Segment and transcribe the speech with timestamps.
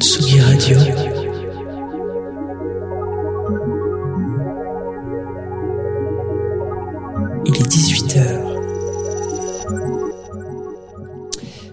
[0.00, 1.21] Tsugi Radio.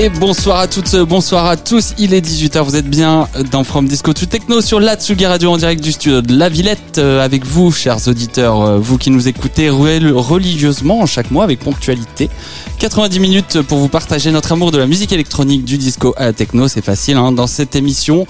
[0.00, 1.94] Et bonsoir à toutes, bonsoir à tous.
[1.98, 5.50] Il est 18h, vous êtes bien dans From Disco to Techno sur la Tsugi Radio
[5.50, 6.98] en direct du studio de La Villette.
[6.98, 12.30] Euh, avec vous, chers auditeurs, euh, vous qui nous écoutez religieusement chaque mois avec ponctualité.
[12.78, 16.32] 90 minutes pour vous partager notre amour de la musique électronique, du disco à la
[16.32, 16.68] techno.
[16.68, 18.24] C'est facile hein, dans cette émission.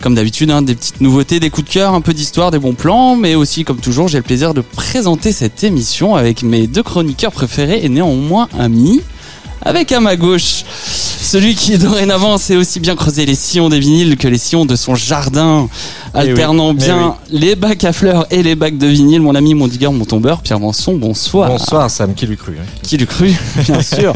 [0.00, 2.74] Comme d'habitude, hein, des petites nouveautés, des coups de cœur, un peu d'histoire, des bons
[2.74, 3.16] plans.
[3.16, 7.32] Mais aussi, comme toujours, j'ai le plaisir de présenter cette émission avec mes deux chroniqueurs
[7.32, 9.00] préférés et néanmoins amis
[9.62, 10.64] avec à ma gauche
[11.28, 14.76] celui qui dorénavant sait aussi bien creuser les sillons des vinyles que les sillons de
[14.76, 15.68] son jardin,
[16.14, 19.20] Eh alternant bien les bacs à fleurs et les bacs de vinyle.
[19.20, 21.50] Mon ami, mon digger, mon tombeur, Pierre Manson, bonsoir.
[21.50, 22.64] Bonsoir Sam, qui l'eût cru hein.
[22.82, 23.30] Qui l'eût cru,
[23.66, 24.14] bien sûr.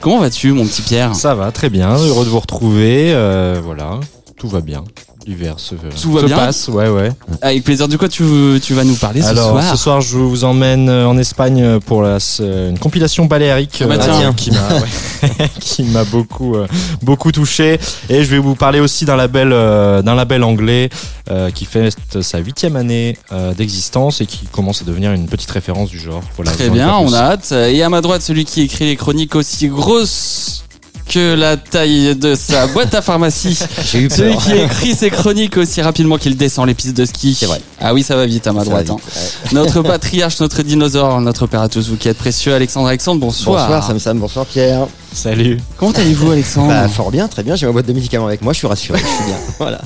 [0.00, 1.14] Comment vas-tu, mon petit Pierre?
[1.14, 4.00] Ça va, très bien, heureux de vous retrouver, euh, voilà,
[4.38, 4.84] tout va bien.
[5.28, 7.12] L'hiver se, Tout va se bien passe, ouais, ouais.
[7.42, 7.86] Avec plaisir.
[7.86, 8.24] Du quoi tu,
[8.62, 11.80] tu vas nous parler ce Alors, soir ce soir, je vous emmène euh, en Espagne
[11.80, 16.54] pour la, euh, une compilation baléarique Ah bah euh, qui m'a ouais, qui m'a beaucoup
[16.54, 16.66] euh,
[17.02, 17.78] beaucoup touché.
[18.08, 20.88] Et je vais vous parler aussi d'un label euh, d'un label anglais
[21.30, 25.50] euh, qui fête sa huitième année euh, d'existence et qui commence à devenir une petite
[25.50, 26.22] référence du genre.
[26.36, 27.52] Voilà, Très bien, on a hâte.
[27.52, 30.64] Et à ma droite, celui qui écrit les chroniques aussi grosses
[31.08, 33.58] que la taille de sa boîte à pharmacie.
[33.90, 37.36] J'ai eu Celui qui écrit ses chroniques aussi rapidement qu'il descend les pistes de ski.
[37.38, 37.60] C'est vrai.
[37.80, 38.82] Ah oui, ça va vite à ma droite.
[38.82, 38.96] vite, hein.
[39.16, 39.52] ouais.
[39.52, 43.66] Notre patriarche, notre dinosaure, notre père à tous, vous qui êtes précieux, Alexandre Alexandre, bonsoir.
[43.66, 44.86] Bonsoir Sam Sam, bonsoir Pierre.
[45.12, 45.58] Salut.
[45.76, 48.52] Comment allez-vous, Alexandre Bah, fort bien, très bien, j'ai ma boîte de médicaments avec moi,
[48.52, 49.36] je suis rassuré, je suis bien.
[49.58, 49.80] Voilà.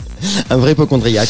[0.50, 1.28] Un vrai hypochondriaque.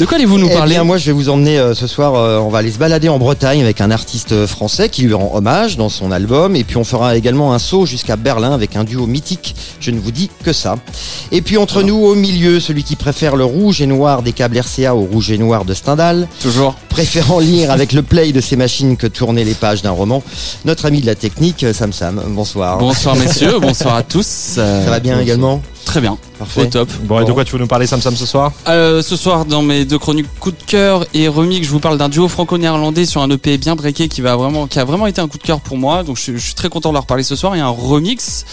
[0.00, 2.14] De quoi allez-vous nous Eh parler bien, moi, je vais vous emmener euh, ce soir.
[2.16, 5.14] euh, on va aller se balader en Bretagne avec un artiste euh, français qui lui
[5.14, 6.54] rend hommage dans son album.
[6.54, 9.54] Et puis, on fera également un saut jusqu'à Berlin avec un duo mythique.
[9.80, 10.76] Je ne vous dis que ça.
[11.32, 14.58] Et puis, entre nous, au milieu, celui qui préfère le rouge et noir des câbles
[14.58, 16.74] RCA au rouge et noir de Stendhal, Toujours.
[16.90, 20.22] préférant lire avec le play de ses machines que tourner les pages d'un roman,
[20.66, 22.20] notre ami de la technique, Sam Sam.
[22.28, 22.76] Bonsoir.
[22.78, 24.54] Bonsoir messieurs, bonsoir à tous.
[24.58, 26.62] Euh, Ça va bien également Très bien, Parfait.
[26.62, 26.88] au top.
[27.04, 28.50] Bon, et de quoi tu veux nous parler Sam Sam ce soir?
[28.66, 31.96] Euh, ce soir, dans mes deux chroniques coup de cœur et remix, je vous parle
[31.96, 35.20] d'un duo franco-néerlandais sur un EP bien breaké qui va vraiment, qui a vraiment été
[35.20, 36.02] un coup de cœur pour moi.
[36.02, 37.54] Donc, je, je suis très content de leur parler ce soir.
[37.54, 38.44] Et un remix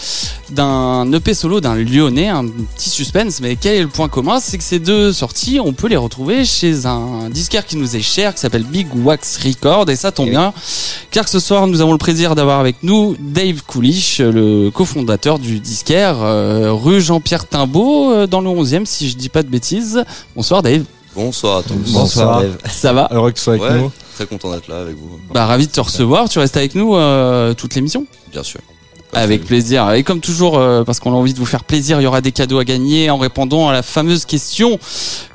[0.50, 3.40] d'un EP solo d'un Lyonnais, un petit suspense.
[3.40, 4.38] Mais quel est le point commun?
[4.40, 8.00] C'est que ces deux sorties, on peut les retrouver chez un disquaire qui nous est
[8.00, 9.90] cher, qui s'appelle Big Wax Record.
[9.90, 10.52] Et ça tombe Eh bien,
[11.10, 15.60] car ce soir, nous avons le plaisir d'avoir avec nous Dave Coolish, le cofondateur du
[15.60, 20.04] disquaire, euh, rue Jean-Pierre Timbaud, euh, dans le 11e, si je dis pas de bêtises.
[20.36, 20.84] Bonsoir Dave.
[21.14, 21.92] Bonsoir à tous.
[21.92, 22.40] Bonsoir.
[22.40, 22.58] Dave.
[22.68, 23.92] Ça va Heureux que tu sois avec Ouais, nous.
[24.16, 25.18] très content d'être là avec vous.
[25.32, 26.28] Bah ravi de te recevoir.
[26.28, 28.06] Tu restes avec nous euh, toute l'émission?
[28.32, 28.60] Bien sûr.
[29.14, 29.90] Avec plaisir.
[29.92, 32.20] Et comme toujours, euh, parce qu'on a envie de vous faire plaisir, il y aura
[32.20, 34.78] des cadeaux à gagner en répondant à la fameuse question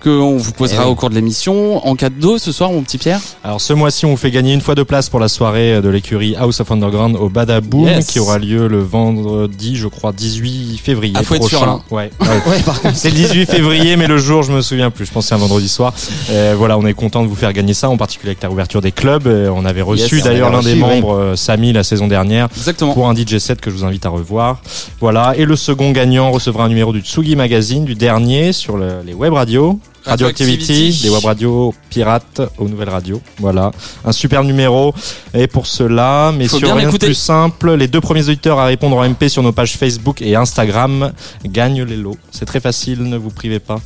[0.04, 0.92] qu'on vous posera Eh oui.
[0.92, 1.86] au cours de l'émission.
[1.88, 3.20] En cadeau ce soir, mon petit Pierre?
[3.44, 5.90] Alors ce mois-ci, on vous fait gagner une fois de place pour la soirée de
[5.90, 8.08] l'écurie House of Underground au Badaboom Yes.
[8.08, 11.74] qui aura lieu le vendredi, je crois, 18 février Ah, faut être sûr, prochain.
[11.92, 11.96] là.
[11.96, 12.12] ouais.
[12.22, 12.28] ouais.
[12.50, 12.96] Ouais, par contre.
[12.96, 15.06] C'est le 18 février, mais le jour, je me souviens plus.
[15.06, 15.94] Je pense que c'est un vendredi soir.
[16.32, 18.82] Euh, voilà, on est content de vous faire gagner ça, en particulier avec la ouverture
[18.82, 19.28] des clubs.
[19.28, 20.80] Euh, on avait reçu Yes, d'ailleurs l'un des oui.
[20.80, 22.94] membres, Samy, la saison dernière, Exactement.
[22.94, 24.62] pour un DJ set que je vous invite à revoir.
[25.00, 25.34] Voilà.
[25.38, 29.14] Et le second gagnant recevra un numéro du Tsugi Magazine, du dernier sur le- les
[29.14, 29.80] web radios.
[30.06, 33.22] Radioactivity, des web radios pirates aux nouvelles radios.
[33.38, 33.72] Voilà,
[34.06, 34.94] un super numéro.
[35.34, 39.04] Et pour cela, messieurs, rien de plus simple, les deux premiers auditeurs à répondre en
[39.04, 41.12] MP sur nos pages Facebook et Instagram
[41.46, 42.18] gagnent les lots.
[42.32, 43.80] C'est très facile, ne vous privez pas.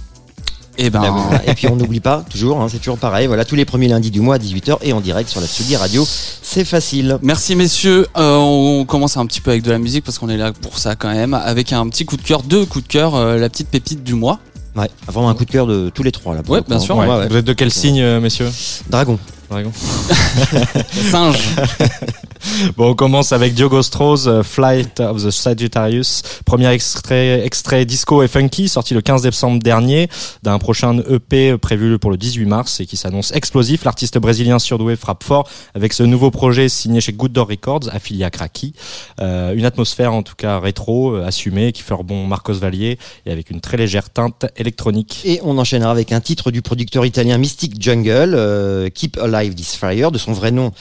[0.77, 1.01] Et ben.
[1.01, 1.47] Là, voilà.
[1.47, 3.27] Et puis on n'oublie pas, toujours, hein, c'est toujours pareil.
[3.27, 5.75] Voilà, tous les premiers lundis du mois à 18h et en direct sur la Tsugi
[5.75, 6.05] Radio.
[6.41, 7.17] C'est facile.
[7.21, 10.37] Merci messieurs, Euh, on commence un petit peu avec de la musique parce qu'on est
[10.37, 13.15] là pour ça quand même, avec un petit coup de cœur, deux coups de cœur,
[13.15, 14.39] euh, la petite pépite du mois.
[14.75, 16.41] Ouais, vraiment un coup de cœur de tous les trois là.
[16.41, 16.79] pour Ouais, bien hein.
[16.79, 16.97] sûr.
[16.97, 17.27] Ouais, ouais.
[17.27, 18.49] Vous êtes de quel signe, euh, messieurs?
[18.89, 19.19] Dragon.
[19.49, 19.71] Dragon
[21.11, 21.37] Singe.
[22.77, 28.27] Bon, on commence avec Diogo Strauss, euh, Flight of the Sagittarius, premier extrait, disco et
[28.27, 30.09] funky, sorti le 15 décembre dernier,
[30.43, 33.83] d'un prochain EP prévu pour le 18 mars et qui s'annonce explosif.
[33.85, 38.23] L'artiste brésilien surdoué frappe fort avec ce nouveau projet signé chez Good Door Records, affilié
[38.23, 38.73] à Kraki.
[39.21, 43.31] Euh, une atmosphère en tout cas rétro, euh, assumée, qui fait rebond Marcos Vallier et
[43.31, 45.21] avec une très légère teinte électronique.
[45.25, 50.11] Et on enchaînera avec un titre du producteur italien Mystic Jungle, Keep Alive This Fire,
[50.11, 50.71] de son vrai nom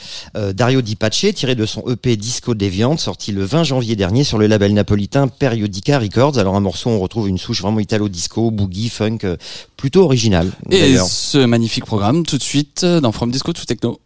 [0.53, 4.37] Dario Di Pace, tiré de son EP Disco Deviant, sorti le 20 janvier dernier sur
[4.37, 6.37] le label napolitain Periodica Records.
[6.37, 9.37] Alors un morceau, on retrouve une souche vraiment italo-disco, boogie, funk, euh,
[9.77, 10.51] plutôt original.
[10.71, 13.99] Et ce magnifique programme tout de suite euh, dans From Disco to Techno.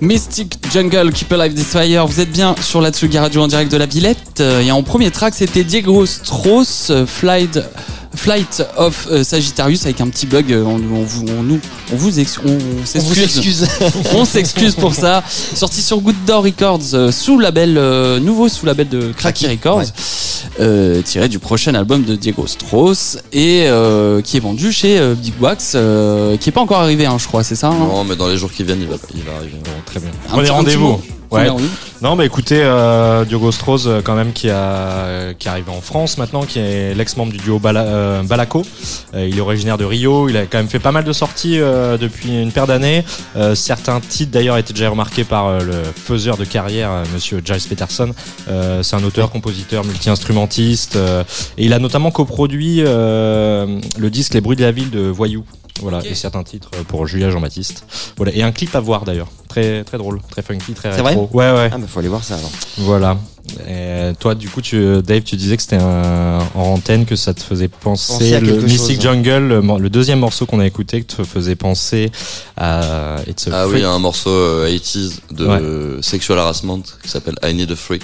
[0.00, 2.06] Mystic Jungle, Keep Alive This Fire.
[2.06, 4.40] Vous êtes bien sur la Tsugi Radio en direct de la Villette.
[4.40, 7.60] Euh, Et en premier track, c'était Diego Strauss, euh, Flight,
[8.16, 10.52] Flight of euh, Sagittarius avec un petit bug.
[10.64, 11.60] On, on vous, on, nous,
[11.92, 13.18] on vous ex- on- s'excuse.
[13.24, 13.66] excuse.
[14.14, 15.22] On s'excuse pour ça.
[15.54, 19.84] Sorti sur Good Door Records, sous label euh, nouveau sous label de Cracky Records,
[20.58, 25.14] euh, tiré du prochain album de Diego Strauss et euh, qui est vendu chez euh,
[25.14, 27.68] Big Wax, euh, qui est pas encore arrivé, hein, je crois, c'est ça.
[27.68, 27.78] hein?
[27.78, 29.58] Non, mais dans les jours qui viennent, il va, il va arriver.
[29.64, 30.10] Bon, très bien.
[30.32, 31.00] Un rendez-vous.
[31.30, 31.46] Ouais.
[32.02, 35.80] Non, mais écoutez, euh, Diogo Strauss, euh, quand même, qui a qui est arrivé en
[35.80, 38.62] France maintenant, qui est l'ex-membre du duo Bala- euh, Balaco.
[39.14, 40.28] Euh, il est originaire de Rio.
[40.28, 43.04] Il a quand même fait pas mal de sorties euh, depuis une paire d'années.
[43.36, 48.12] Euh, certains titres d'ailleurs étaient déjà remarqués par le faiseur de carrière, Monsieur Giles Peterson.
[48.48, 51.22] Euh, c'est un auteur, compositeur, multi-instrumentiste, euh,
[51.58, 55.44] et il a notamment coproduit euh, le disque Les bruits de la ville de Voyou.
[55.80, 57.84] Voilà, et certains titres euh, pour Julia Jean-Baptiste.
[58.16, 61.30] Voilà, et un clip à voir d'ailleurs, très très drôle, très funky, très C'est rétro.
[61.32, 61.70] Ouais, ouais.
[61.72, 62.50] Ah, bah, faut aller voir ça alors.
[62.78, 63.16] Voilà.
[63.66, 67.42] Et toi, du coup, tu, Dave, tu disais que c'était en antenne que ça te
[67.42, 69.04] faisait penser, Penser le Mystic chose.
[69.04, 72.12] Jungle, le, deuxième morceau qu'on a écouté, que te faisait penser
[72.56, 73.82] à It's a Ah Freak.
[73.82, 78.02] oui, un morceau euh, 80s de Sexual Harassment qui s'appelle I Need a Freak.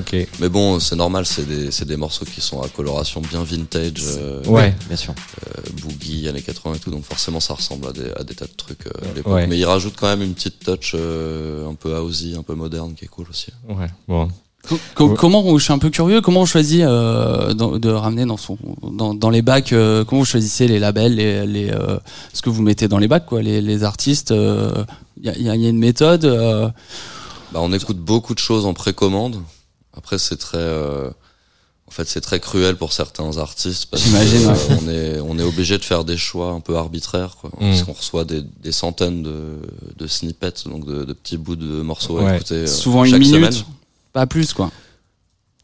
[0.00, 0.26] Ok.
[0.40, 3.92] Mais bon, c'est normal, c'est des, c'est des morceaux qui sont à coloration bien vintage,
[4.18, 4.74] euh, Ouais.
[4.88, 5.14] Bien sûr.
[5.46, 8.46] euh, boogie, années 80 et tout, donc forcément ça ressemble à des, à des tas
[8.46, 9.32] de trucs euh, à l'époque.
[9.32, 9.46] Ouais.
[9.46, 12.94] Mais il rajoute quand même une petite touch euh, un peu housey, un peu moderne
[12.96, 13.48] qui est cool aussi.
[13.68, 13.86] Ouais.
[14.08, 14.28] Bon.
[14.96, 15.10] Co-.
[15.14, 18.36] Comment on- je suis un peu curieux, comment on choisit euh, dans- de ramener dans
[18.36, 21.98] son dans, dans les bacs euh, comment vous choisissez les labels, les, les euh,
[22.32, 24.32] ce que vous mettez dans les bacs quoi, les, les artistes.
[24.32, 26.24] Il y, a, y a- y a une méthode.
[26.24, 26.68] euh,
[27.52, 29.36] Bah, on écoute beaucoup de choses en précommande.
[29.96, 30.58] Après, c'est très.
[30.58, 31.10] euh,
[31.90, 35.78] fait, c'est très cruel pour certains artistes parce que euh, on est on est obligé
[35.78, 37.50] de faire des choix un peu arbitraires, quoi.
[37.58, 37.70] Mm.
[37.70, 39.56] Parce qu'on reçoit des, des centaines de,
[39.96, 42.54] de snippets, donc de, de petits bouts de morceaux à écouter.
[42.54, 43.64] euh, Souvent une chaque minute, semaine.
[44.12, 44.70] pas plus quoi.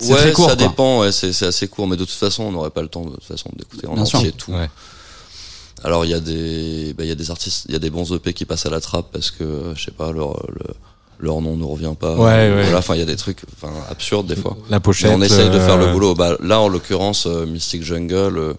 [0.04, 0.66] Ouais, très court, ça quoi.
[0.68, 1.00] dépend.
[1.00, 3.10] Ouais, c'est c'est assez court, mais de toute façon, on n'aurait pas le temps de,
[3.14, 4.18] toute façon d'écouter en Bien sûr.
[4.20, 4.52] entier tout.
[4.52, 4.70] Ouais.
[5.84, 7.90] Alors il y a des bah, il y a des artistes, il y a des
[7.90, 10.74] bons EP qui passent à la trappe parce que euh, je sais pas leur le-
[11.22, 12.14] leur nom ne revient pas.
[12.16, 12.62] Ouais, ouais.
[12.64, 14.56] Voilà, enfin il y a des trucs enfin absurdes des fois.
[14.68, 15.12] La Mais pochette.
[15.14, 16.14] on essaye de faire le euh, boulot.
[16.14, 18.54] Bah, là, en l'occurrence, euh, Mystic Jungle, euh,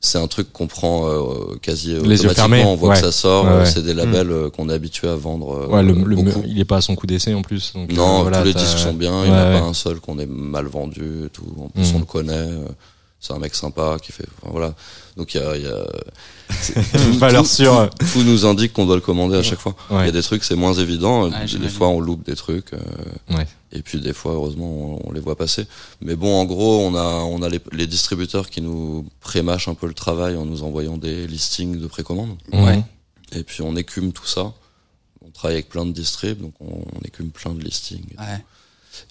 [0.00, 2.34] c'est un truc qu'on prend euh, quasi yeux automatiquement.
[2.34, 2.94] fermés, On voit ouais.
[2.96, 3.46] que ça sort.
[3.46, 3.66] Ouais, euh, ouais.
[3.66, 5.62] C'est des labels euh, qu'on est habitué à vendre.
[5.62, 7.72] euh, Ouais, le, le- il est pas à son coup d'essai en plus.
[7.74, 9.24] Donc, euh, Non, voilà, tous les disques sont bien.
[9.24, 11.30] Il n'y en a pas un seul qu'on ait mal vendu.
[11.32, 11.46] Tout.
[11.58, 11.96] En plus, Mhm.
[11.96, 12.48] on le connaît.
[13.26, 14.26] C'est un mec sympa qui fait.
[14.42, 14.74] enfin, voilà.
[15.16, 15.84] Donc il y a, y a
[17.18, 17.88] Valeur tout- sûre.
[18.12, 19.74] tout nous indique qu'on doit le commander à chaque fois.
[19.90, 20.04] Il Ouais.
[20.06, 21.30] y a des trucs, c'est moins évident.
[21.30, 22.72] Ouais, des fois, on loupe des trucs.
[22.74, 22.78] euh,
[23.34, 23.46] Ouais.
[23.72, 24.66] Et puis des fois, heureusement,
[25.04, 25.66] on, on les voit passer.
[26.02, 29.74] Mais bon, en gros, on a, on a les, les distributeurs qui nous prémâchent un
[29.74, 32.36] peu le travail en nous envoyant des listings de précommande.
[32.52, 32.82] Ouais.
[33.32, 34.52] Et puis on écume tout ça.
[35.26, 38.04] On travaille avec plein de distribs, donc on, on écume plein de listings.
[38.18, 38.44] Ouais.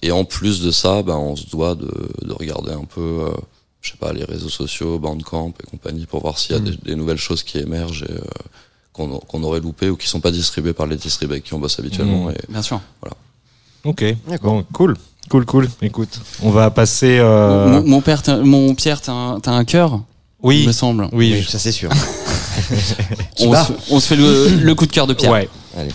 [0.00, 1.90] Et en plus de ça, ben, on se doit de,
[2.22, 3.30] de regarder un peu, euh,
[3.84, 6.64] je sais pas, les réseaux sociaux, Bandcamp et compagnie, pour voir s'il y a Mm.
[6.64, 8.20] des, des nouvelles choses qui émergent et euh,
[8.94, 11.58] qu'on qu'on aurait loupé ou qui sont pas distribuées par les distribs avec qui on
[11.58, 12.26] bosse habituellement.
[12.26, 12.30] Mm.
[12.30, 12.80] Et Bien sûr.
[13.84, 14.04] Ok.
[14.26, 14.54] D'accord.
[14.54, 14.96] Bon, cool.
[15.30, 15.68] Cool, cool.
[15.82, 17.18] Écoute, on va passer.
[17.18, 20.00] euh, Mon, mon père, t'as- mon Pierre, t'as un, t'as un cœur,
[20.42, 20.66] il Oui.
[20.66, 21.08] me semble.
[21.12, 21.32] Oui.
[21.34, 21.90] Oui, ça c'est sûr.
[23.40, 23.64] On bat.
[23.64, 25.32] se, on se fait le, le coup de cœur de Pierre.
[25.32, 25.48] Ouais.
[25.76, 25.90] Allez.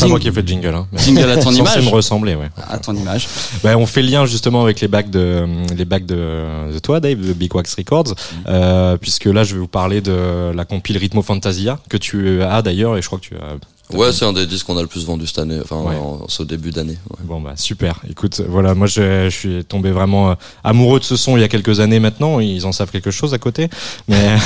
[0.00, 0.74] Pas moi qui ai fait le jingle.
[0.74, 0.86] Hein.
[0.96, 1.84] Jingle à ton Censé image.
[1.84, 2.50] me ressembler, ouais.
[2.68, 3.28] À ton image.
[3.62, 7.00] Ben, on fait le lien justement avec les bacs de les bacs de, de toi,
[7.00, 8.14] Dave, de Big Wax Records,
[8.48, 12.62] euh, puisque là, je vais vous parler de la compile Ritmo Fantasia que tu as
[12.62, 13.56] d'ailleurs, et je crois que tu as.
[13.92, 15.96] Ouais, c'est un des disques qu'on a le plus vendu cette année, enfin, Ouais.
[15.96, 16.96] en, ce début d'année.
[17.10, 17.16] ouais.
[17.24, 18.00] Bon bah super.
[18.08, 21.44] Écoute, voilà, moi je, je suis tombé vraiment euh, amoureux de ce son il y
[21.44, 22.40] a quelques années maintenant.
[22.40, 23.68] Ils en savent quelque chose à côté,
[24.08, 24.36] mais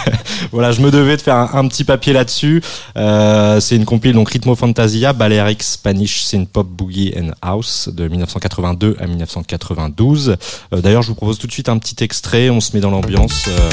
[0.52, 2.62] voilà, je me devais de faire un, un petit papier là-dessus.
[2.96, 8.08] Euh, c'est une compile donc Ritmo Fantasia, Balearic Spanish Synth Pop Boogie and House de
[8.08, 10.36] 1982 à 1992.
[10.72, 12.50] Euh, D'ailleurs, je vous propose tout de suite un petit extrait.
[12.50, 13.44] On se met dans l'ambiance.
[13.48, 13.70] euh,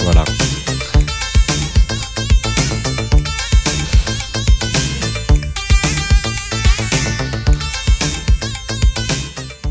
[0.00, 0.24] voilà.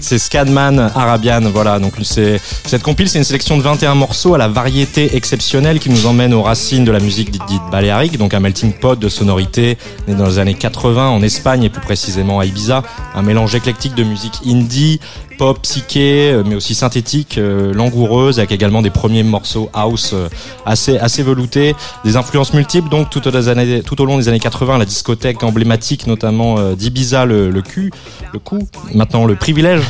[0.03, 1.79] C'est Scadman Arabian, voilà.
[1.79, 5.89] Donc c'est cette compile, c'est une sélection de 21 morceaux à la variété exceptionnelle qui
[5.89, 9.07] nous emmène aux racines de la musique dite, dite baléarique, donc un melting pot de
[9.07, 9.77] sonorités
[10.09, 12.83] né dans les années 80 en Espagne et plus précisément à Ibiza,
[13.15, 14.99] un mélange éclectique de musique indie,
[15.37, 20.29] pop, psyché, euh, mais aussi synthétique, euh, langoureuse, avec également des premiers morceaux house euh,
[20.65, 24.27] assez assez veloutés, des influences multiples donc tout au, des années, tout au long des
[24.27, 27.91] années 80, la discothèque emblématique notamment euh, d'Ibiza, le, le cul,
[28.33, 29.83] le coup, maintenant le privilège.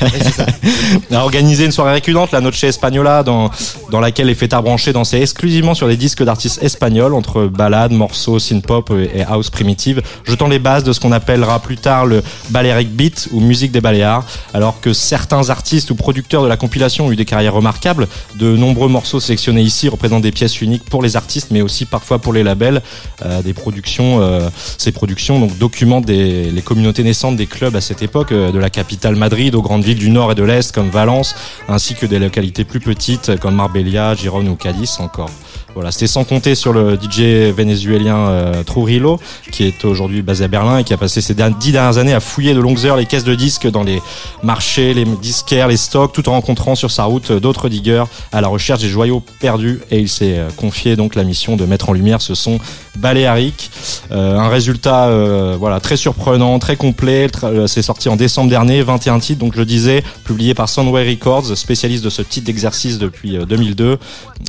[1.12, 3.50] A organisé une soirée récurrente, la Noche Española, dans,
[3.90, 8.38] dans laquelle les fêtards branchés dansaient exclusivement sur des disques d'artistes espagnols, entre ballades, morceaux,
[8.38, 12.90] synth-pop et house primitive, jetant les bases de ce qu'on appellera plus tard le Balearic
[12.90, 14.24] Beat ou musique des Baléares,
[14.54, 18.56] alors que certains artistes ou producteurs de la compilation ont eu des carrières remarquables, de
[18.56, 22.32] nombreux morceaux sélectionnés ici représentent des pièces uniques pour les artistes, mais aussi parfois pour
[22.32, 22.82] les labels,
[23.24, 28.32] euh, des productions, euh, ces productions documentent les communautés naissantes des clubs à cette époque,
[28.32, 31.34] euh, de la capitale Madrid aux grandes villes du nord et de l'est comme Valence,
[31.68, 35.30] ainsi que des localités plus petites comme Marbella, Gérone ou Cadiz encore.
[35.74, 39.20] Voilà, c'était sans compter sur le DJ vénézuélien euh, Trujillo,
[39.52, 42.18] qui est aujourd'hui basé à Berlin et qui a passé dernières- dix dernières années à
[42.20, 44.02] fouiller de longues heures les caisses de disques dans les
[44.42, 48.40] marchés, les disquaires, les stocks, tout en rencontrant sur sa route euh, d'autres diggers à
[48.40, 49.80] la recherche des joyaux perdus.
[49.92, 52.58] Et il s'est euh, confié donc la mission de mettre en lumière ce son
[52.98, 53.70] baléarique.
[54.10, 57.28] Euh, un résultat euh, voilà très surprenant, très complet.
[57.68, 61.56] C'est sorti en décembre dernier, 21 titres, donc je le disais, publié par Soundway Records,
[61.56, 63.98] spécialiste de ce type d'exercice depuis euh, 2002.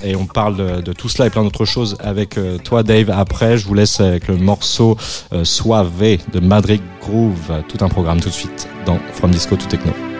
[0.03, 3.09] Et on parle de, de tout cela et plein d'autres choses avec euh, toi, Dave.
[3.09, 4.97] Après, je vous laisse avec le morceau
[5.33, 5.91] euh, Suave
[6.33, 7.63] de Madrid Groove.
[7.67, 10.10] Tout un programme tout de suite dans From Disco to Techno.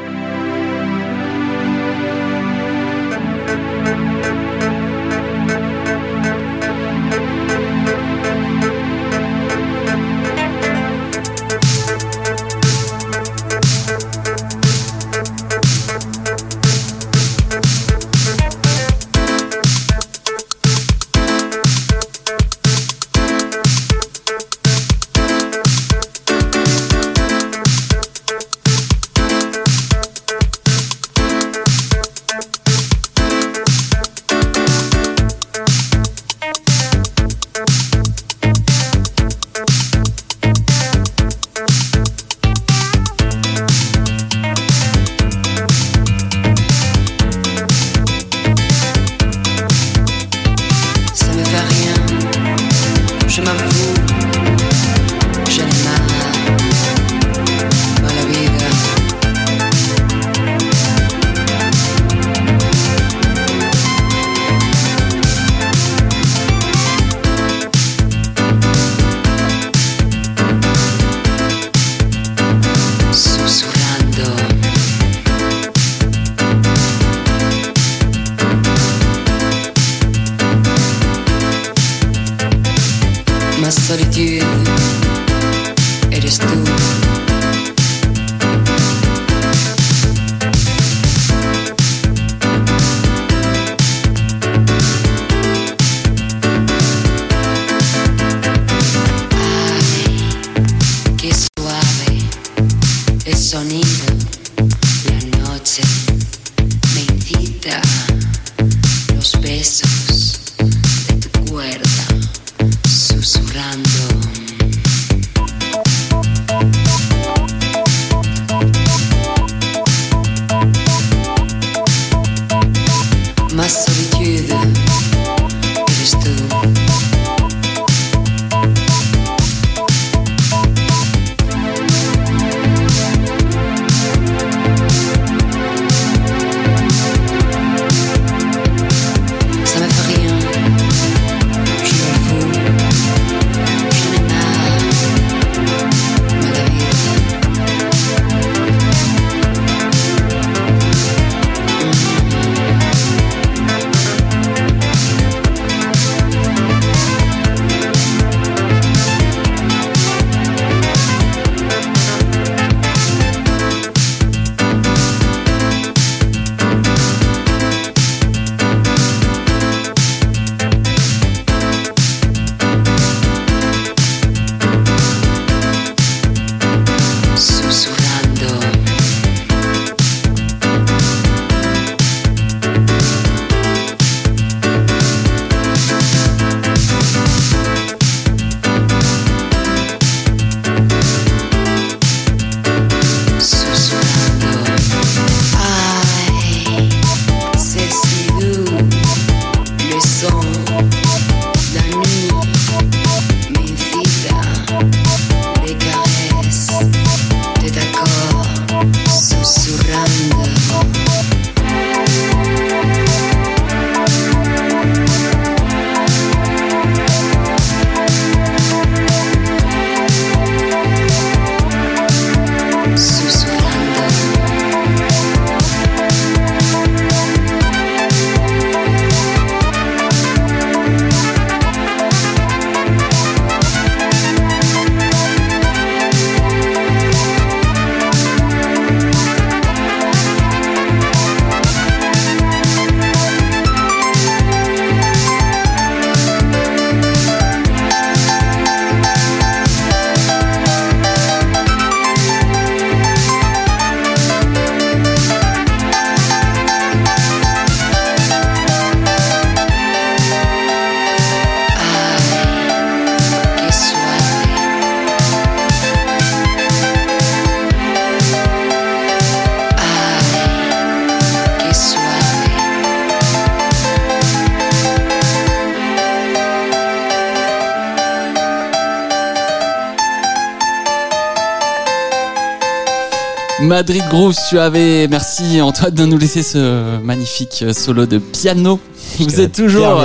[283.82, 284.78] Madrid Groove Suave,
[285.10, 288.80] merci Antoine de nous laisser ce magnifique euh, solo de piano.
[289.18, 290.04] Vous êtes toujours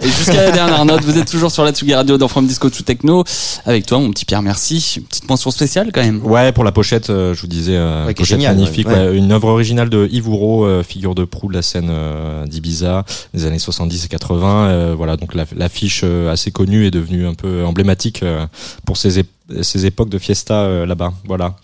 [0.00, 2.68] et jusqu'à la dernière note, vous êtes toujours sur la Tsugi Radio dans From Disco
[2.68, 3.22] to Techno
[3.64, 4.94] avec toi mon petit Pierre, merci.
[4.96, 6.20] Une petite mention spéciale quand même.
[6.26, 9.10] Ouais, pour la pochette, euh, je vous disais, euh, Ouais, pochette magnifique, ouais.
[9.10, 12.44] ouais, une œuvre originale de Yves Ouro, euh, figure de proue de la scène euh,
[12.46, 13.04] d'Ibiza
[13.34, 14.66] des années 70 et 80.
[14.66, 18.44] euh, voilà, donc la- l'affiche euh, assez connue est devenue un peu emblématique euh,
[18.84, 21.12] pour ces, ép- ces époques de fiesta euh, là-bas.
[21.28, 21.54] Voilà.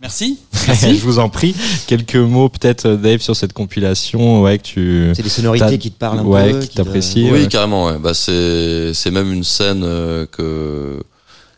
[0.00, 0.38] Merci.
[0.94, 1.54] je vous en prie,
[1.86, 5.90] quelques mots peut-être euh, Dave sur cette compilation, ouais que tu C'est des sonorités qui
[5.90, 6.60] te parlent un ouais, peu.
[6.60, 7.32] qui te- t'apprécient.
[7.32, 7.46] Oui, ouais.
[7.48, 7.86] carrément.
[7.86, 7.98] Ouais.
[7.98, 11.00] Bah, c'est c'est même une scène euh, que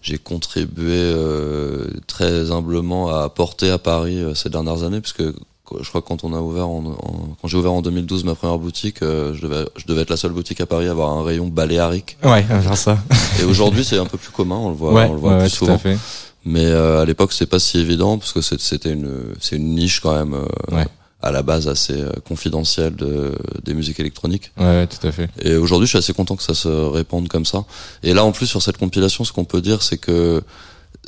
[0.03, 5.89] j'ai contribué euh, très humblement à apporter à Paris euh, ces dernières années, puisque je
[5.89, 8.59] crois que quand on a ouvert, en, en- quand j'ai ouvert en 2012 ma première
[8.59, 11.23] boutique, euh, je devais, je devais être la seule boutique à Paris à avoir un
[11.23, 12.17] rayon baléarique.
[12.25, 12.99] Ouais, on va faire ça.
[13.41, 15.41] Et aujourd'hui, c'est un peu plus commun, on le voit, ouais, on le voit ouais,
[15.43, 15.75] plus tout souvent.
[15.75, 15.97] à fait.
[16.45, 20.01] Mais euh, à l'époque, c'est pas si évident parce que c'était une, c'est une niche
[20.01, 20.87] quand même euh, Ouais.
[21.23, 24.51] à la base assez euh, confidentielle de, des musiques électroniques.
[24.59, 25.29] Ouais, ouais, tout à fait.
[25.43, 27.65] Et aujourd'hui, je suis assez content que ça se répande comme ça.
[28.03, 30.43] Et là, en plus, sur cette compilation, ce qu'on peut dire, c'est que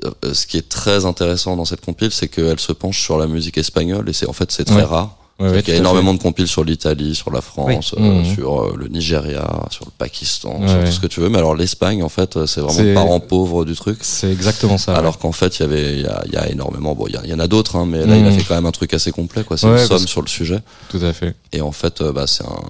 [0.04, 3.26] euh, ce qui est très intéressant dans cette compile, c'est qu'elle se penche sur la
[3.26, 4.82] musique espagnole et c'est en fait c'est très Ouais.
[4.82, 5.16] rare.
[5.42, 8.04] Ouais, C'est ouais, qu'il y a énormément de compiles sur l'Italie, sur la France, Oui.
[8.04, 8.34] euh, Mhm.
[8.34, 11.28] sur euh, le Nigeria, sur le Pakistan, Ouais, sur tout ce que tu veux.
[11.28, 13.98] Mais alors l'Espagne, en fait, euh, c'est vraiment le parent pauvre du truc.
[14.02, 14.94] C'est exactement ça.
[14.96, 16.94] Alors qu'en fait, il y avait, il y a, il y a énormément.
[16.94, 18.36] Bon, il y, il en a d'autres, hein, mais là, il a Mhm.
[18.38, 19.42] fait quand même un truc assez complet.
[19.44, 19.56] quoi.
[19.56, 20.60] C'est une somme sur le sujet.
[20.88, 21.34] Tout à fait.
[21.52, 22.60] Et en fait, bah, c'est un,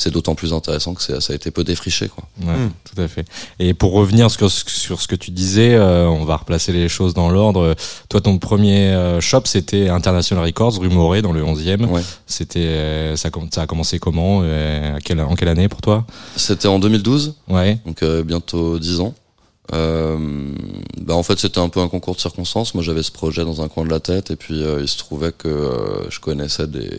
[0.00, 2.24] c'est d'autant plus intéressant que ça a été peu défriché, quoi.
[2.42, 2.70] Ouais, Mm.
[2.94, 3.24] tout à fait.
[3.58, 7.12] Et pour revenir sur, sur ce que tu disais, euh, on va replacer les choses
[7.14, 7.74] dans l'ordre.
[8.08, 10.88] Toi, ton premier euh, shop, c'était International Records, rue
[11.22, 11.84] dans le 11e.
[11.86, 12.02] Ouais.
[12.26, 16.06] C'était, euh, ça, a commencé comment euh, à quelle, En quelle année pour toi?
[16.36, 17.34] C'était en 2012.
[17.48, 17.78] Ouais.
[17.84, 19.14] donc euh, bientôt 10 ans.
[19.72, 20.18] Euh,
[21.00, 22.74] bah en fait c'était un peu un concours de circonstances.
[22.74, 24.98] Moi j'avais ce projet dans un coin de la tête et puis euh, il se
[24.98, 26.90] trouvait que euh, je connaissais des,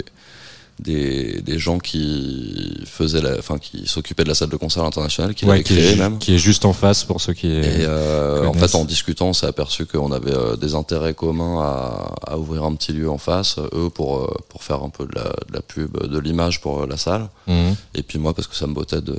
[0.81, 5.33] des des gens qui faisaient la, enfin qui s'occupaient de la salle de concert internationale,
[5.35, 6.17] qui ouais, l'avaient qui, créée est, même.
[6.19, 7.47] qui est juste en face pour ceux qui.
[7.47, 11.61] Et euh, en fait, en discutant, on s'est aperçu qu'on avait euh, des intérêts communs
[11.61, 15.05] à, à ouvrir un petit lieu en face, eux pour euh, pour faire un peu
[15.05, 17.75] de la, de la pub, de l'image pour euh, la salle, Mhm.
[17.95, 19.17] et puis moi parce que ça me bottait de, de,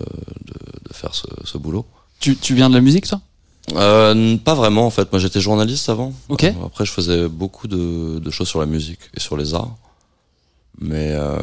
[0.88, 1.84] de faire ce, ce boulot.
[2.20, 3.20] Tu, tu viens de la musique, toi?
[3.76, 5.10] Euh, pas vraiment en fait.
[5.12, 6.12] Moi j'étais journaliste avant.
[6.28, 6.42] Ok.
[6.44, 9.76] Euh, Après je faisais beaucoup de, de choses sur la musique et sur les arts.
[10.80, 11.38] Mais euh,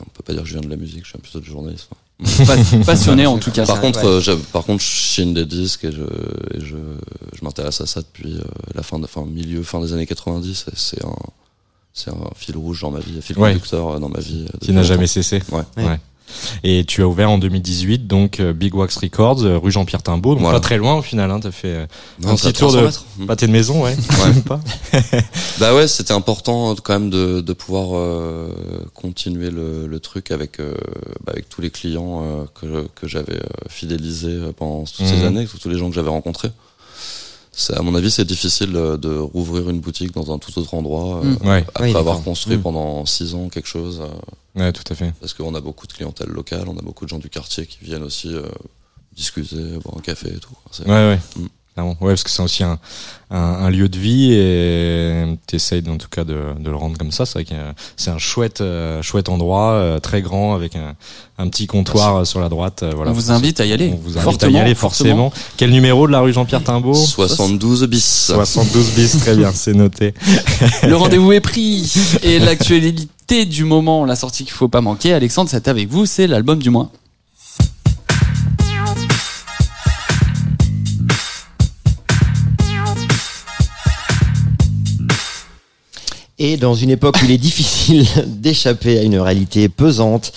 [0.00, 1.88] on peut pas dire que je viens de la musique, je viens plutôt du journalisme.
[2.46, 3.66] Pas- Passionné en tout cas.
[3.66, 4.06] Par ça, contre, ouais.
[4.08, 6.76] euh, j'ai- par contre, je signe des disques et je, et je,
[7.34, 8.42] je m'intéresse à ça depuis euh,
[8.74, 10.66] la fin, de, fin milieu, fin des années 90.
[10.68, 11.14] et C'est un,
[11.92, 13.50] c'est un fil rouge dans ma vie, un fil Ouais.
[13.52, 14.46] conducteur dans ma vie.
[14.54, 15.42] euh, Qui n'a jamais cessé.
[15.52, 15.62] Ouais.
[15.76, 16.00] Ouais.
[16.64, 20.34] Et tu as ouvert en 2018, donc euh, Big Wax Records, euh, rue Jean-Pierre Timbaud,
[20.34, 20.58] donc Voilà.
[20.58, 21.30] pas très loin au final.
[21.30, 21.86] Hein, T'as fait euh,
[22.22, 23.26] Non, un petit tour de 300 mètres.
[23.26, 23.94] Pâté de maison, ouais.
[23.96, 24.26] Ouais.
[24.32, 24.60] Même pas.
[25.60, 28.48] Bah ouais, c'était important quand même de, de pouvoir euh,
[28.94, 30.74] continuer le, le truc avec euh,
[31.24, 35.24] bah, avec tous les clients euh, que, que j'avais euh, fidélisés pendant toutes ces Mhm.
[35.24, 36.50] années, tous les gens que j'avais rencontrés.
[37.58, 41.22] C'est à mon avis, c'est difficile de rouvrir une boutique dans un tout autre endroit
[41.22, 41.48] euh, Mhm.
[41.48, 42.62] Ouais, après avoir construit Mhm.
[42.62, 44.02] pendant six ans quelque chose.
[44.56, 45.12] Ouais, tout à fait.
[45.20, 47.78] parce qu'on a beaucoup de clientèle locale, on a beaucoup de gens du quartier qui
[47.82, 48.42] viennent aussi euh,
[49.16, 50.54] discuter, boire un café et tout.
[50.86, 51.18] Ouais, ouais.
[51.36, 51.46] Mm.
[51.78, 52.78] Ouais, parce que c'est aussi un,
[53.30, 57.12] un, un lieu de vie et t'essayes en tout cas de, de le rendre comme
[57.12, 57.26] ça.
[57.26, 60.94] C'est vrai que euh, c'est un chouette, euh, chouette endroit, euh, très grand, avec un,
[61.36, 62.82] un petit comptoir sur la droite.
[62.82, 63.10] euh, voilà.
[63.10, 63.90] On vous invite à y aller.
[63.92, 65.28] On vous invite Fortement, à y aller fortement.
[65.28, 65.32] forcément.
[65.58, 68.24] Quel numéro de la rue Jean-Pierre Timbaud 72 bis.
[68.28, 70.14] 72 bis, très bien, c'est noté.
[70.82, 71.92] Le rendez-vous est pris.
[72.22, 75.12] Et l'actualité du moment, la sortie qu'il faut pas manquer.
[75.12, 76.90] Alexandre, c'est avec vous, c'est l'album du mois.
[86.38, 90.32] Et dans une époque où il est difficile d'échapper à une réalité pesante,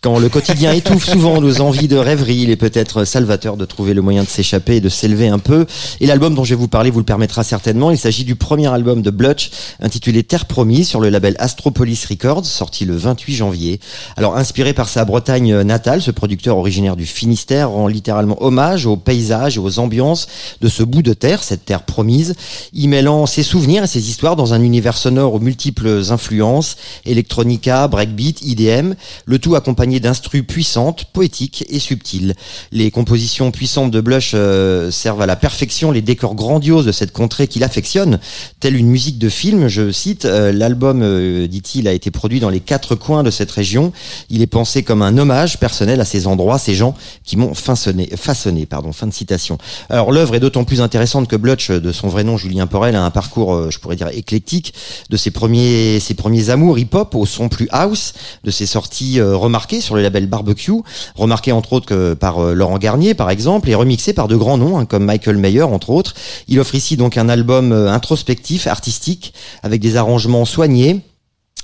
[0.00, 3.92] quand le quotidien étouffe souvent nos envies de rêverie, il est peut-être salvateur de trouver
[3.92, 5.66] le moyen de s'échapper et de s'élever un peu.
[6.00, 7.90] Et l'album dont je vais vous parler vous le permettra certainement.
[7.90, 12.46] Il s'agit du premier album de Blutch, intitulé Terre Promise, sur le label Astropolis Records,
[12.46, 13.78] sorti le 28 janvier.
[14.16, 18.96] Alors, inspiré par sa Bretagne natale, ce producteur originaire du Finistère rend littéralement hommage aux
[18.96, 20.28] paysages et aux ambiances
[20.62, 22.36] de ce bout de terre, cette terre promise,
[22.72, 28.42] y mêlant ses souvenirs et ses histoires dans un univers sonore multiples influences, electronica, breakbeat,
[28.42, 28.94] IDM,
[29.26, 32.34] le tout accompagné d'instrus puissantes, poétiques et subtiles.
[32.70, 37.12] Les compositions puissantes de Blush euh, servent à la perfection les décors grandioses de cette
[37.12, 38.20] contrée qu'il affectionne,
[38.60, 42.48] telle une musique de film, je cite, euh, l'album, euh, dit-il, a été produit dans
[42.48, 43.92] les quatre coins de cette région.
[44.30, 48.08] Il est pensé comme un hommage personnel à ces endroits, ces gens qui m'ont façonné,
[48.16, 49.58] façonné, pardon, fin de citation.
[49.90, 53.04] Alors l'œuvre est d'autant plus intéressante que Blutch, de son vrai nom Julien Porel, a
[53.04, 54.74] un parcours, euh, je pourrais dire, éclectique,
[55.10, 58.14] de ses ses premiers amours hip-hop au son plus house,
[58.44, 60.72] de ses sorties euh, remarquées sur le label Barbecue,
[61.14, 64.78] remarquées entre autres par euh, Laurent Garnier par exemple, et remixées par de grands noms
[64.78, 66.14] hein, comme Michael Mayer entre autres.
[66.48, 71.00] Il offre ici donc un album euh, introspectif, artistique, avec des arrangements soignés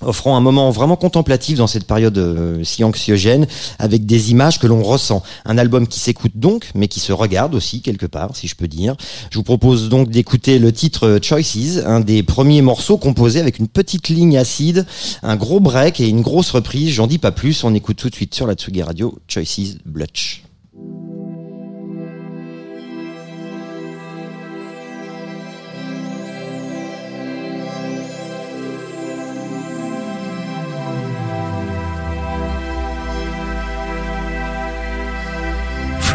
[0.03, 3.47] offrant un moment vraiment contemplatif dans cette période euh, si anxiogène,
[3.79, 5.23] avec des images que l'on ressent.
[5.45, 8.69] Un album qui s'écoute donc, mais qui se regarde aussi quelque part, si je peux
[8.69, 8.97] dire.
[9.31, 13.59] Je vous propose donc d'écouter le titre euh, Choices, un des premiers morceaux composés avec
[13.59, 14.87] une petite ligne acide,
[15.23, 16.91] un gros break et une grosse reprise.
[16.91, 20.43] J'en dis pas plus, on écoute tout de suite sur la Tsugi Radio, Choices Blutch.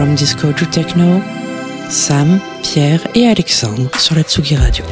[0.04, 1.22] From Disco to Techno,
[1.90, 4.84] Sam, Pierre et Alexandre sur la Tsugi Radio.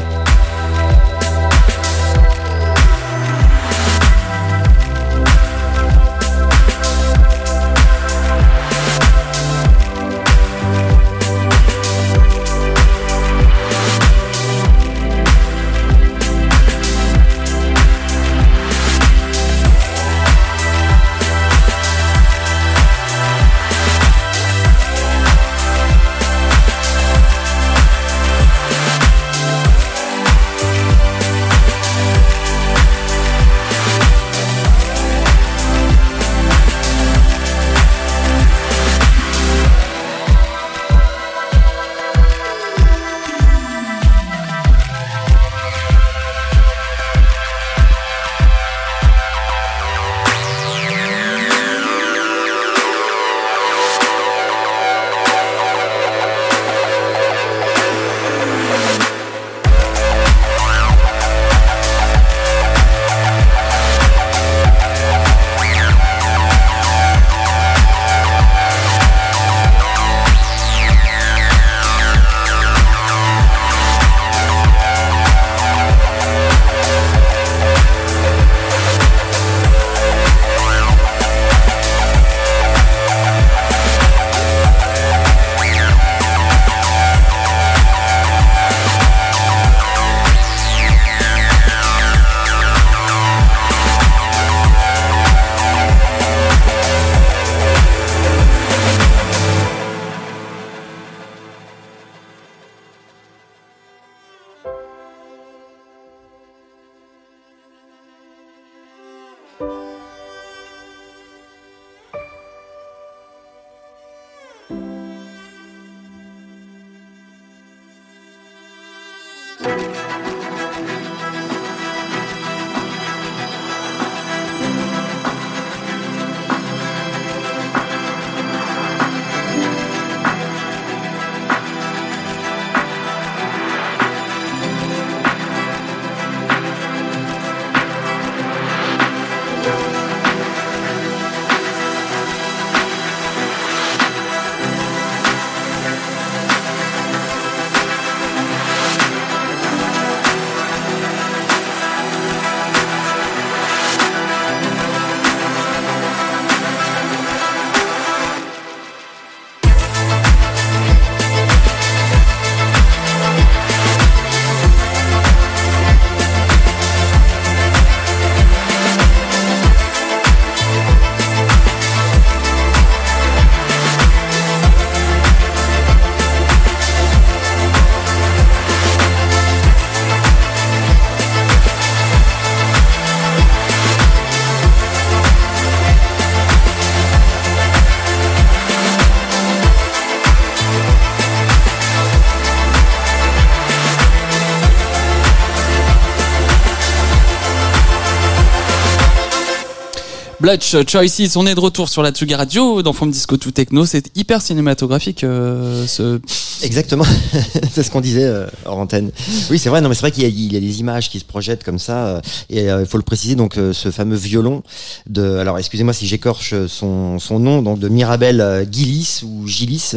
[200.51, 203.85] Blutch Choices, on est de retour sur la Tsuga Radio dans From Disco to Techno.
[203.85, 206.19] C'est hyper cinématographique euh, ce.
[206.61, 207.05] Exactement,
[207.71, 209.11] c'est ce qu'on disait euh, antenne.
[209.49, 209.79] Oui, c'est vrai.
[209.79, 212.05] Non, mais c'est vrai qu'il y, a- des images qui se projettent comme ça.
[212.07, 213.35] euh, et euh, il faut le préciser.
[213.35, 214.61] Donc, ce fameux violon
[215.09, 215.37] de.
[215.37, 217.61] Alors, excusez-moi si j'écorche son, son nom.
[217.61, 219.91] Donc, de Mirabel Gillis ou Gillis.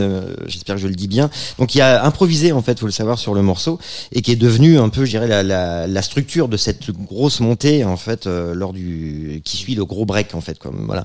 [0.46, 1.30] J'espère que je le dis bien.
[1.58, 3.80] Donc, il a improvisé en fait, faut le savoir, sur le morceau
[4.12, 7.40] et qui est devenu un peu, je dirais, la, la, la structure de cette grosse
[7.40, 10.43] montée en fait lors du qui suit le gros break en.
[10.59, 11.04] Comme voilà.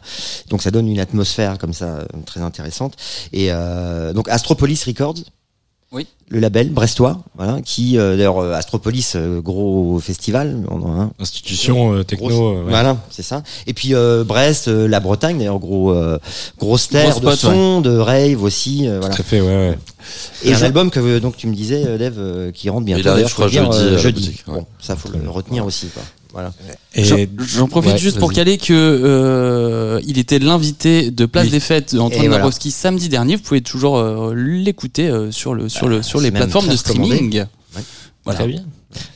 [0.50, 2.96] Donc, ça donne une atmosphère comme ça euh, très intéressante.
[3.34, 5.16] Et euh, donc, Astropolis Records
[6.30, 11.12] le label brestois, voilà, qui euh, d'ailleurs Astropolis, euh, gros festival, on en a un.
[11.20, 12.28] Institution euh, techno.
[12.30, 12.70] Grosse- ouais.
[12.70, 13.42] Voilà, c'est ça.
[13.66, 16.20] Et puis euh, Brest, euh, la Bretagne, d'ailleurs gros euh,
[16.60, 19.16] grosse terre Gros de spot, son, de rave aussi, euh, voilà.
[19.16, 19.80] Tout à fait, ouais, ouais.
[20.44, 23.02] Et un Je- album que donc tu me disais, Dave, euh, qui rentre bientôt.
[23.02, 24.26] Il arrive, d'ailleurs, je crois, dire, jeudi, euh, jeudi.
[24.28, 24.54] boutique, ouais.
[24.60, 26.04] Bon, ça faut le retenir aussi, quoi.
[26.34, 26.52] Voilà.
[26.96, 31.52] J'en- profite Ouais, juste pour caler que euh, il était l'invité de Place Oui.
[31.52, 32.36] des Fêtes d'Antoine voilà.
[32.38, 33.36] Dabrowski samedi dernier.
[33.36, 37.46] Vous pouvez toujours euh, l'écouter euh, sur le sur le sur les plateformes de streaming.
[38.26, 38.40] Voilà.
[38.40, 38.64] Très bien.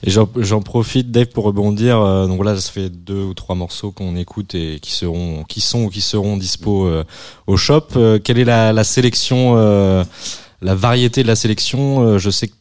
[0.03, 1.99] Et j'en j'en profite, Dave, pour rebondir.
[1.99, 5.61] euh, donc là, ça fait deux ou trois morceaux qu'on écoute et qui seront, qui
[5.61, 7.03] sont ou qui seront dispo euh,
[7.47, 7.87] au shop.
[7.95, 10.03] Euh, quelle est la, la sélection, euh,
[10.61, 12.53] la variété de la sélection Euh, Je sais que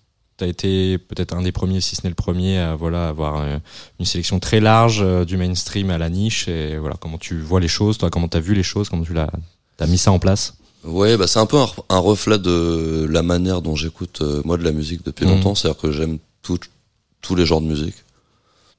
[0.42, 3.40] tu as été peut-être un des premiers, si ce n'est le premier, à voilà avoir
[3.42, 3.58] euh,
[4.00, 6.48] une sélection très large euh, du mainstream à la niche.
[6.48, 9.04] Et voilà, comment tu vois les choses, toi, comment tu as vu les choses, comment
[9.04, 9.30] tu l'as
[9.78, 10.54] as mis ça en place?
[10.84, 14.56] Ouais, bah c'est un peu un, un reflet de la manière dont j'écoute euh, moi
[14.56, 15.32] de la musique depuis Mhm.
[15.34, 15.54] longtemps.
[15.54, 17.94] C'est-à-dire que j'aime tous les genres de musique.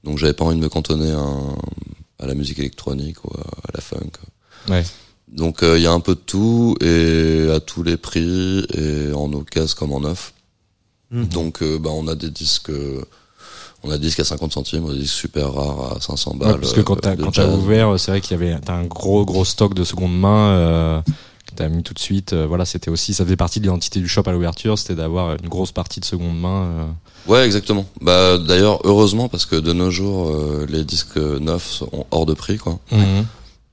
[0.03, 1.11] Donc j'avais pas envie de me cantonner
[2.19, 4.11] à, la musique électronique ou à, à la funk.
[4.69, 4.83] Ouais.
[5.29, 9.11] Donc euh, il y a un peu de tout et à tous les prix et
[9.13, 10.33] en occasion comme en neuf.
[11.13, 11.25] Mhm.
[11.27, 12.69] Donc euh, bah on a des disques.
[12.71, 13.01] euh,
[13.85, 16.31] on a des disques à 50 centimes, on a des disques super rares à 500
[16.31, 16.59] Ouais, balles.
[16.61, 17.55] parce que quand euh, t'as de quand t'as jazz.
[17.55, 21.01] ouvert, c'est vrai qu'il y avait t'as un gros gros stock de seconde main euh,
[21.01, 22.33] que t'as mis tout de suite.
[22.33, 25.31] euh, voilà, c'était aussi ça faisait partie de l'identité du shop à l'ouverture, c'était d'avoir
[25.33, 26.63] une grosse partie de seconde main.
[26.63, 26.85] euh.
[27.27, 27.85] Ouais, exactement.
[28.01, 32.33] Bah d'ailleurs, heureusement parce que de nos jours, euh, les disques neufs sont hors de
[32.33, 32.79] prix, quoi.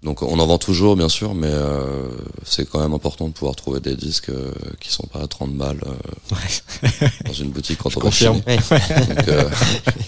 [0.03, 2.09] Donc on en vend toujours, bien sûr, mais euh,
[2.42, 5.53] c'est quand même important de pouvoir trouver des disques euh, qui sont pas à 30
[5.55, 8.40] balles euh, dans une boutique quand on va confirme.
[8.42, 8.57] chiner.
[8.57, 9.51] Donc, euh,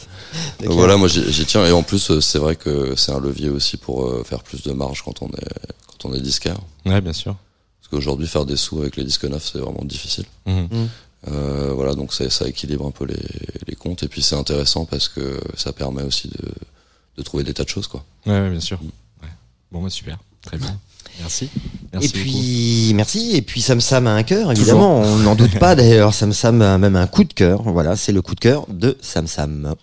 [0.61, 1.67] donc voilà, moi j'y tiens.
[1.67, 4.63] Et en plus, euh, c'est vrai que c'est un levier aussi pour euh, faire plus
[4.63, 5.49] de marge quand on est
[5.87, 6.57] quand on est disquaire.
[6.87, 7.37] Ouais, bien sûr.
[7.81, 10.25] Parce qu'aujourd'hui, faire des sous avec les disques neufs, c'est vraiment difficile.
[10.47, 10.89] Mhm.
[11.29, 13.23] Euh, voilà, donc ça, ça équilibre un peu les,
[13.69, 14.03] les comptes.
[14.03, 16.49] Et puis c'est intéressant parce que ça permet aussi de,
[17.19, 18.03] de trouver des tas de choses, quoi.
[18.25, 18.81] Ouais, ouais, bien sûr.
[18.83, 18.89] Ouais.
[19.73, 20.79] Bon, bah super, très bien.
[21.21, 21.49] Merci.
[21.93, 22.23] Merci et beaucoup.
[22.23, 23.37] puis, merci.
[23.37, 25.01] Et puis, Sam Sam a un cœur, évidemment.
[25.01, 26.15] On n'en doute pas d'ailleurs.
[26.15, 27.63] Sam Sam a même un coup de cœur.
[27.63, 29.75] Voilà, c'est le coup de cœur de Sam Sam.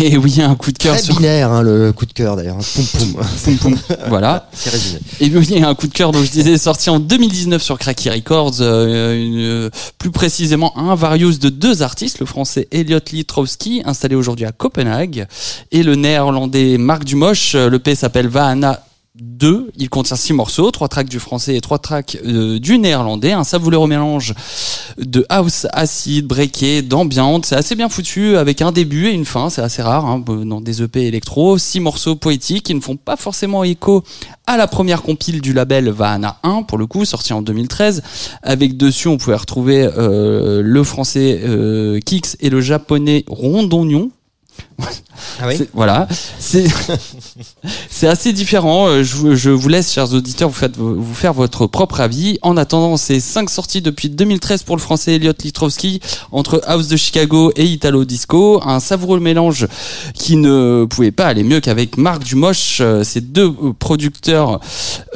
[0.00, 2.58] Et oui, un coup de cœur Très sur binaire, hein, le coup de cœur d'ailleurs.
[2.58, 3.14] Poum poum.
[3.44, 3.78] Poum Poum.
[4.08, 4.48] Voilà.
[4.52, 5.00] C'est résumé.
[5.20, 8.56] Et oui, un coup de cœur, donc je disais, sorti en 2019 sur Cracky Records,
[8.60, 14.46] euh, une, plus précisément un Various de deux artistes, le français Elliot Litrowski, installé aujourd'hui
[14.46, 15.26] à Copenhague,
[15.70, 17.54] et le néerlandais Marc Dumoche.
[17.54, 18.82] Euh, Le P s'appelle Vahana
[19.20, 19.70] 2.
[19.76, 23.32] Il contient six morceaux, trois tracks du français et trois tracks euh, du néerlandais.
[23.32, 24.34] Un savoureux mélange
[24.98, 27.46] de house acide, breaké, d'ambiance.
[27.46, 29.50] C'est assez bien foutu avec un début et une fin.
[29.50, 31.58] C'est assez rare hein, dans des EP électro.
[31.58, 34.02] Six morceaux poétiques qui ne font pas forcément écho
[34.46, 38.02] à la première compile du label Vahana 1 pour le coup, sorti en 2013.
[38.42, 44.10] Avec dessus, on pouvait retrouver euh, le français euh, Kix et le japonais Rondonion.
[45.40, 48.86] Ah Voilà, c'est assez différent.
[48.88, 52.38] Euh, Je, vous- laisse, chers auditeurs, vous, faites, vous faire votre propre avis.
[52.42, 56.00] En attendant, c'est cinq sorties depuis 2013 pour le français Elliot Litrowski
[56.32, 58.60] entre House de Chicago et Italo Disco.
[58.64, 59.66] Un savoureux mélange
[60.14, 62.78] qui ne pouvait pas aller mieux qu'avec Marc Dumoche.
[62.80, 64.60] Euh, Ces deux producteurs,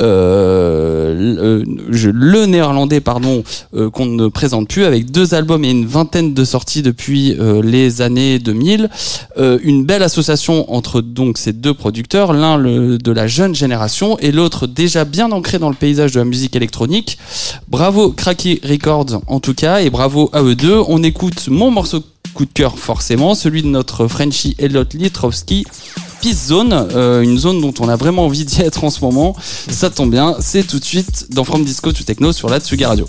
[0.01, 3.43] euh, le, néerlandais, pardon,
[3.93, 8.39] qu'on ne présente plus, avec deux albums et une vingtaine de sorties depuis les années
[8.39, 8.89] 2000.
[9.39, 14.33] Euh, une belle association entre donc ces deux producteurs, l'un de la jeune génération et
[14.33, 17.19] l'autre déjà bien ancré dans le paysage de la musique électronique.
[17.69, 20.81] Bravo Cracky Records en tout cas et bravo à eux deux.
[20.89, 22.03] On écoute mon morceau
[22.35, 25.65] coup de cœur forcément, celui de notre Frenchie Elliot Litrowski.
[26.21, 29.35] Peace Zone, euh, une zone dont on a vraiment envie d'y être en ce moment.
[29.69, 32.85] Ça tombe bien, c'est tout de suite dans From Disco to Techno sur la Tsugi
[32.85, 33.09] Radio.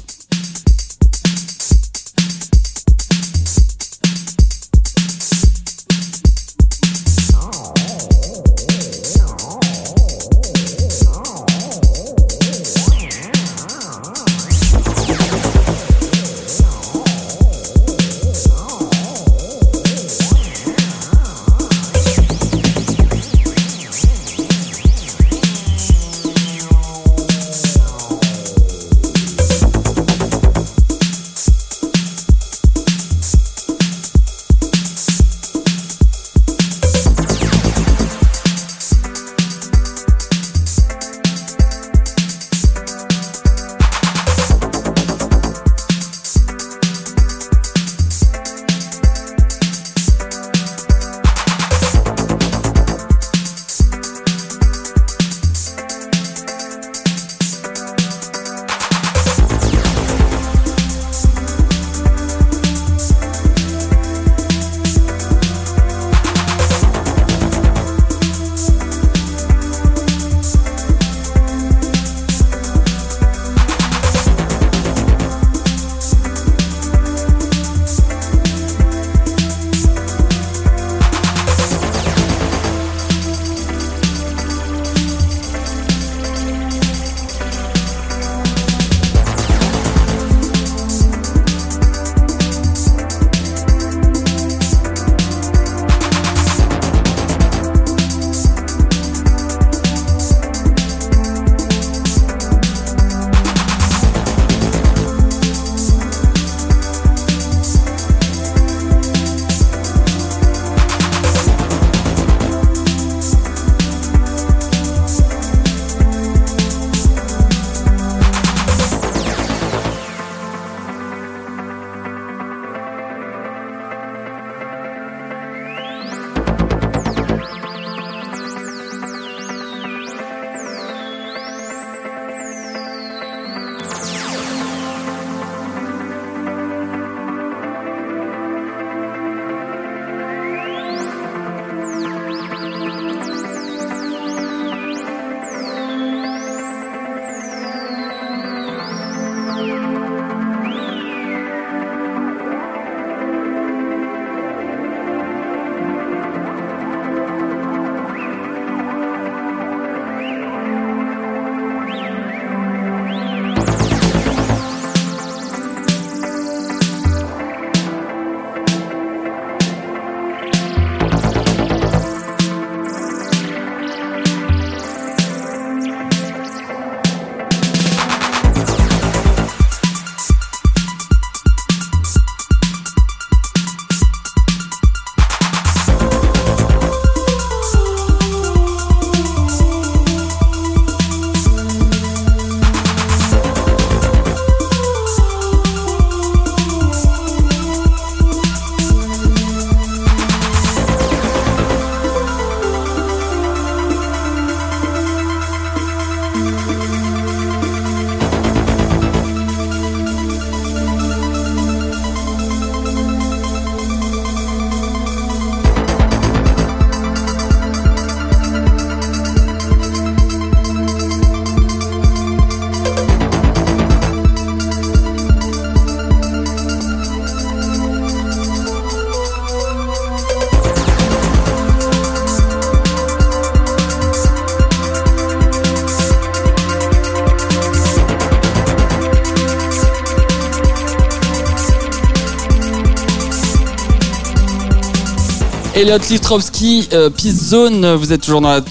[245.84, 248.62] Elliot Litrovski, euh, Peace Zone, vous êtes toujours dans la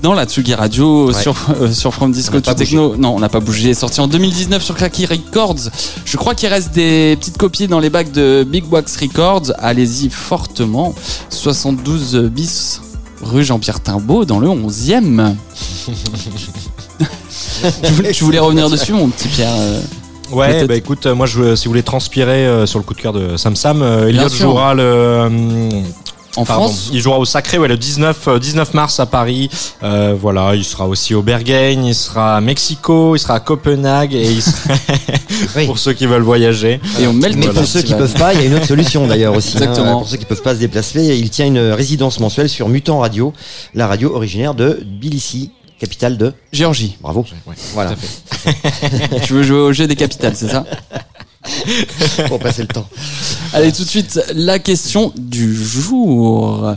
[0.00, 1.20] dans la Tsugi Radio Ouais.
[1.20, 2.94] sur euh, sur From Disco to Techno.
[2.96, 3.74] Non, on n'a pas bougé.
[3.74, 5.70] Sorti en 2019 sur Cracky Records.
[6.04, 9.52] Je crois qu'il reste des petites copies dans les bacs de Big Wax Records.
[9.58, 10.94] Allez-y fortement.
[11.30, 12.80] 72 bis
[13.22, 15.34] rue Jean-Pierre Timbaud dans le 11e.
[18.12, 19.80] tu, voulais, revenir dessus, mon petit Pierre euh,
[20.32, 23.00] Ouais, bah écoute, euh, moi je, si vous voulez transpirer euh, sur le coup de
[23.00, 25.28] cœur de Sam Sam, euh, Elliot jouera le.
[26.36, 29.06] Euh, En pardon, France il jouera au Sacré ouais, le 19, euh, 19 mars à
[29.06, 29.48] Paris.
[29.82, 34.14] Euh, voilà, il sera aussi au Berghain, il sera à Mexico, il sera à Copenhague
[34.14, 34.74] et il sera
[35.56, 35.66] Oui.
[35.66, 36.80] pour ceux qui veulent voyager.
[37.00, 39.06] et au Melt Mais pour ceux qui peuvent pas, il y a une autre solution
[39.06, 39.56] d'ailleurs aussi.
[39.56, 39.60] hein.
[39.62, 39.98] Exactement.
[39.98, 43.32] Pour ceux qui peuvent pas se déplacer, il tient une résidence mensuelle sur Mutant Radio,
[43.74, 46.32] la radio originaire de Tbilissi, capitale de.
[46.52, 46.96] Géorgie.
[47.00, 47.24] Bravo.
[47.46, 47.90] Ouais, Voilà.
[47.90, 49.20] tout à fait.
[49.24, 50.64] tu veux jouer au jeu des capitales, c'est ça?
[52.28, 52.88] Pour passer le temps.
[53.52, 56.74] Allez, tout de suite, la question du jour.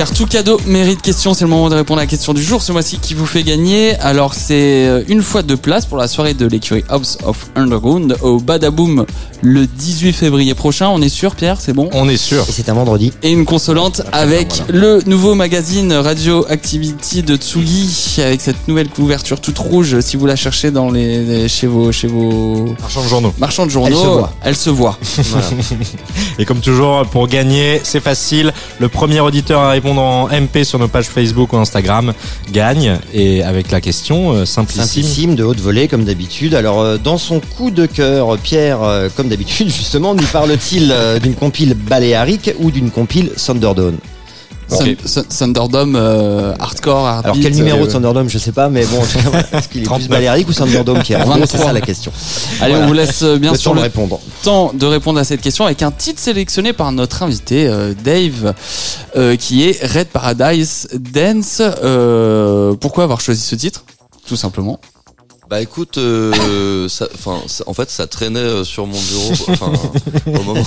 [0.00, 2.62] Car tout cadeau mérite question, c'est le moment de répondre à la question du jour
[2.62, 3.96] ce mois-ci qui vous fait gagner?
[3.96, 8.16] Alors c'est euh, une fois de place pour la soirée de l'écurie House of Underground
[8.22, 9.04] au Badaboom
[9.42, 10.88] le 18 février prochain.
[10.88, 11.90] On est sûr Pierre, c'est bon?
[11.92, 12.46] On est sûr.
[12.48, 13.12] Et c'est un vendredi.
[13.22, 19.38] et une consolante avec le nouveau magazine Radio Activity de Tsugi avec cette nouvelle couverture
[19.42, 23.08] toute rouge si vous la cherchez dans les, les- chez vos chez vos Marchand de
[23.08, 23.34] journaux.
[23.38, 24.32] marchands de journaux Elle se voit.
[24.44, 24.98] elle se voit.
[25.30, 25.46] Voilà.
[26.38, 28.54] Et comme toujours, pour gagner, c'est facile.
[28.78, 32.12] Le premier auditeur à répondre en MP sur nos pages Facebook ou Instagram
[32.52, 32.98] gagne.
[33.12, 35.34] Et avec la question euh, simplissime.
[35.34, 36.54] De haute volée, comme d'habitude.
[36.54, 41.34] Alors, euh, dans son coup de cœur, Pierre, euh, comme d'habitude, justement, nous parle-t-il d'une
[41.34, 43.98] compile baléarique ou d'une compile Thunderdome?
[45.38, 49.00] Thunderdome euh, hardcore Alors, heartbeat, quel numéro euh, de Thunderdome, je sais pas, mais bon,
[49.52, 50.08] est-ce qu'il est plus 39.
[50.08, 51.60] baléarique ou Thunderdome, gros, c'est 23.
[51.66, 52.12] ça la question.
[52.60, 52.84] Allez, Voilà.
[52.84, 54.20] on vous laisse euh, bien Le sûr temps le répondre.
[54.42, 58.54] temps de répondre à cette question avec un titre sélectionné par notre invité euh, Dave,
[59.16, 61.60] euh, qui est Red Paradise Dance.
[61.60, 63.84] Euh, pourquoi avoir choisi ce titre
[64.26, 64.78] Tout simplement?
[65.50, 67.08] Bah écoute, euh, ça,
[67.66, 69.32] en fait, ça traînait euh, sur mon bureau.
[69.48, 69.72] Enfin,
[70.26, 70.62] au moment,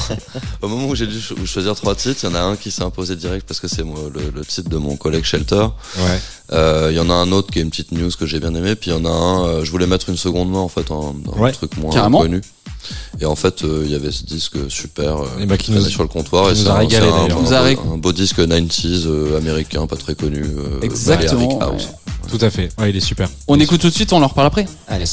[0.61, 2.69] au moment où j'ai dû cho- choisir trois titres, il y en a un qui
[2.69, 5.67] s'est imposé direct parce que c'est moi, le, le titre de mon collègue Shelter.
[5.97, 6.19] Ouais.
[6.51, 8.53] Euh, Il y en a un autre qui est une petite news que j'ai bien
[8.55, 10.67] aimé, puis il y en a un, euh, je voulais mettre une seconde main en
[10.67, 10.95] fait, un,
[11.33, 12.19] un Ouais, truc moins carrément.
[12.19, 12.41] connu.
[13.19, 15.85] Et en fait, euh, il y avait ce disque super euh, Et bah, qui traînait
[15.85, 16.45] nous- sur le comptoir.
[16.45, 18.39] qui et nous c'est a un- régalé, c'est un, un, a ré- un beau disque
[18.39, 20.43] 90s euh, américain, pas très connu.
[20.43, 21.83] euh, Exactement, Balearic House.
[21.85, 22.37] ouais.
[22.37, 22.69] Tout à fait.
[22.79, 23.29] Ouais, il est super.
[23.47, 24.65] On écoute tout de suite, on en reparle après.
[24.87, 25.05] Allez.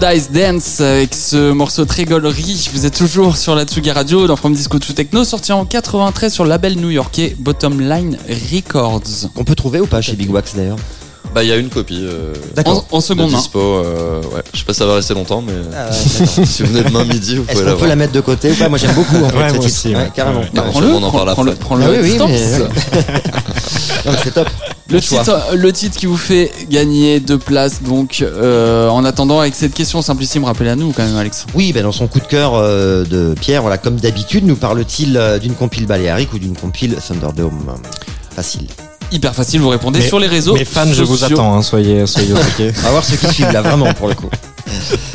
[0.00, 2.68] Paradise Dance avec ce morceau très gaulerie.
[2.72, 6.32] Vous êtes toujours sur la Tsugi Radio dans From Disco to Techno, sorti en 93
[6.32, 8.16] sur le label new-yorkais Bottom Line
[8.52, 9.02] Records.
[9.36, 10.76] On peut trouver ou pas chez Big Wax d'ailleurs
[11.34, 12.00] Bah, il y a une copie.
[12.04, 12.86] euh, D'accord.
[12.92, 13.38] En, en de seconde main.
[13.38, 13.58] dispo.
[13.58, 14.42] euh, ouais.
[14.54, 15.88] Je sais pas si ça va rester longtemps, mais Ah
[16.38, 18.54] ouais, si vous venez demain midi, vous pouvez la peut la mettre de côté ou
[18.54, 20.10] pas Moi j'aime beaucoup en fait Ouais, moi aussi, ouais.
[20.14, 20.40] carrément.
[20.40, 20.50] Ouais.
[20.54, 21.64] Bah, Prends-le, on en prends- parle prends-le, après.
[21.64, 22.30] prends-le Ah à oui, oui, distance.
[22.30, 23.20] mais- Non, mais
[24.22, 24.48] c'est top.
[24.90, 27.82] Le titre, le titre qui vous fait gagner deux places.
[27.82, 31.46] Donc, euh, en attendant, avec cette question simplissime, rappelez à nous quand même, Alex.
[31.54, 35.16] Oui, ben dans son coup de cœur euh, de Pierre, voilà, comme d'habitude, nous parle-t-il
[35.16, 37.74] euh, d'une compile Balearic ou d'une compile Thunderdome?
[38.34, 38.66] Facile.
[39.12, 40.54] Hyper facile, vous répondez Mais- sur les réseaux.
[40.54, 42.72] Mes fans, je vous attends, hein, soyez, soyez au taquet.
[42.78, 44.28] On va voir ceux qui suivent là, vraiment pour le coup.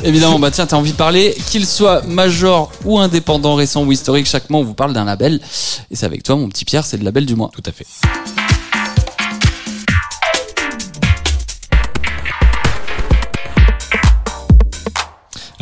[0.03, 4.25] Évidemment, bah tiens, t'as envie de parler, qu'il soit major ou indépendant, récent ou historique,
[4.27, 5.39] chaque mois on vous parle d'un label.
[5.91, 7.49] Et c'est avec toi, mon petit Pierre, c'est le label du mois.
[7.53, 7.85] Tout à fait.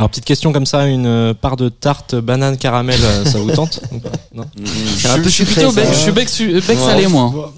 [0.01, 3.51] Alors petite question comme ça, une euh, part de tarte banane caramel, euh, ça vous
[3.51, 3.81] tente
[4.33, 4.45] Non.
[4.57, 4.63] Mm,
[5.23, 7.53] Je suis plutôt bec, je suis bec, su- bec salé, moi.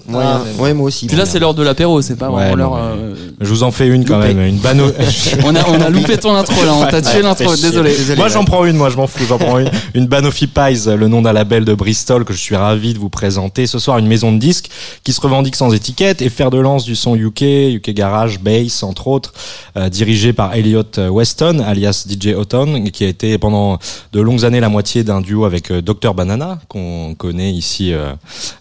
[0.58, 1.06] Ouais, moi aussi.
[1.06, 2.76] Puis là, c'est l'heure de l'apéro, c'est pas vraiment l'heure.
[2.76, 4.34] euh, Je vous en fais une quand Loupé.
[4.34, 4.84] même, une bano.
[5.42, 7.94] On a, on a loupé ton intro là, on t'a tué Ouais, l'intro, désolé.
[8.18, 9.70] moi j'en prends une, moi je m'en fous, j'en prends une.
[9.94, 13.08] Une Banoffee Pies, le nom d'un label de Bristol que je suis ravi de vous
[13.08, 13.66] présenter.
[13.66, 14.68] Ce soir, une maison de disques
[15.02, 18.82] qui se revendique sans étiquette et fer de lance du son UK, UK Garage, Bass
[18.82, 19.32] entre autres,
[19.78, 23.78] euh, dirigé par Elliot Weston, alias DJ Houghton, qui a été pendant
[24.12, 28.12] de longues années la moitié d'un duo avec euh, Dr Banana, qu'on connaît ici euh,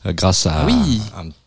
[0.08, 1.02] grâce à Oui,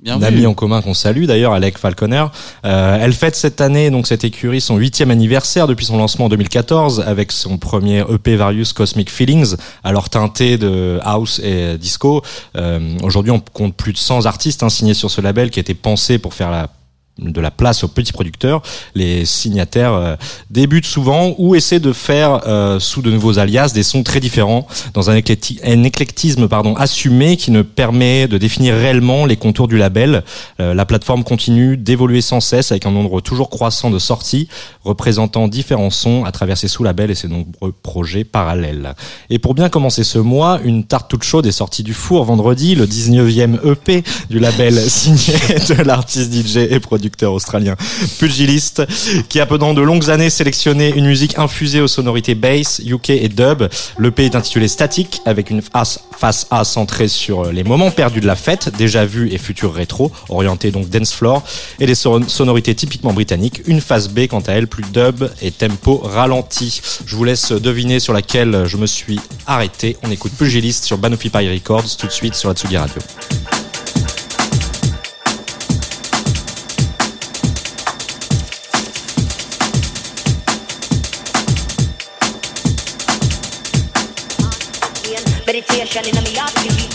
[0.07, 0.24] un vu.
[0.24, 2.27] ami en commun qu'on salue d'ailleurs, Alec Falconer.
[2.64, 6.29] Euh, elle fête cette année, donc cette écurie, son huitième anniversaire depuis son lancement en
[6.29, 12.22] 2014 avec son premier EP Various Cosmic Feelings, alors teinté de house et disco.
[12.57, 15.62] Euh, Aujourd'hui, on compte plus de 100 artistes hein, signés sur ce label qui a
[15.62, 16.68] été pensé pour faire la
[17.19, 18.62] de la place aux petits producteurs,
[18.95, 20.17] les signataires euh,
[20.51, 24.67] débutent souvent ou essaient de faire euh, sous de nouveaux alias des sons très différents
[24.93, 29.67] dans un, éclecti- un éclectisme pardon assumé qui ne permet de définir réellement les contours
[29.67, 30.25] du label.
[30.61, 34.49] Euh, la plateforme continue d'évoluer sans cesse avec un nombre toujours croissant de sorties
[34.85, 38.95] représentant différents sons à travers ses sous-labels et ses nombreux projets parallèles.
[39.31, 42.75] Et pour bien commencer ce mois, une tarte toute chaude est sortie du four vendredi,
[42.75, 45.35] le 19e EP du label signé
[45.69, 47.77] de l'artiste DJ et producteur australien
[48.19, 48.83] Pugilist,
[49.29, 53.29] qui a pendant de longues années sélectionné une musique infusée aux sonorités bass, UK et
[53.29, 53.65] dub.
[53.99, 56.01] L'EP est intitulé Static, avec une face,
[56.51, 60.71] A centrée sur les moments perdus de la fête, déjà vus et futurs rétro, orientés
[60.71, 61.43] donc dance floor,
[61.79, 63.63] et des son- sonorités typiquement britanniques.
[63.67, 66.81] Une face B, quant à elle, plus dub et tempo ralenti.
[67.07, 69.97] Je vous laisse deviner sur laquelle je me suis arrêté.
[70.03, 73.03] On écoute Pugilist sur Banoffee Pie Records tout de suite sur la Tsugi Radio.
[85.79, 86.55] Meditation in me heart.
[86.55, 86.86] Meditation in me heart.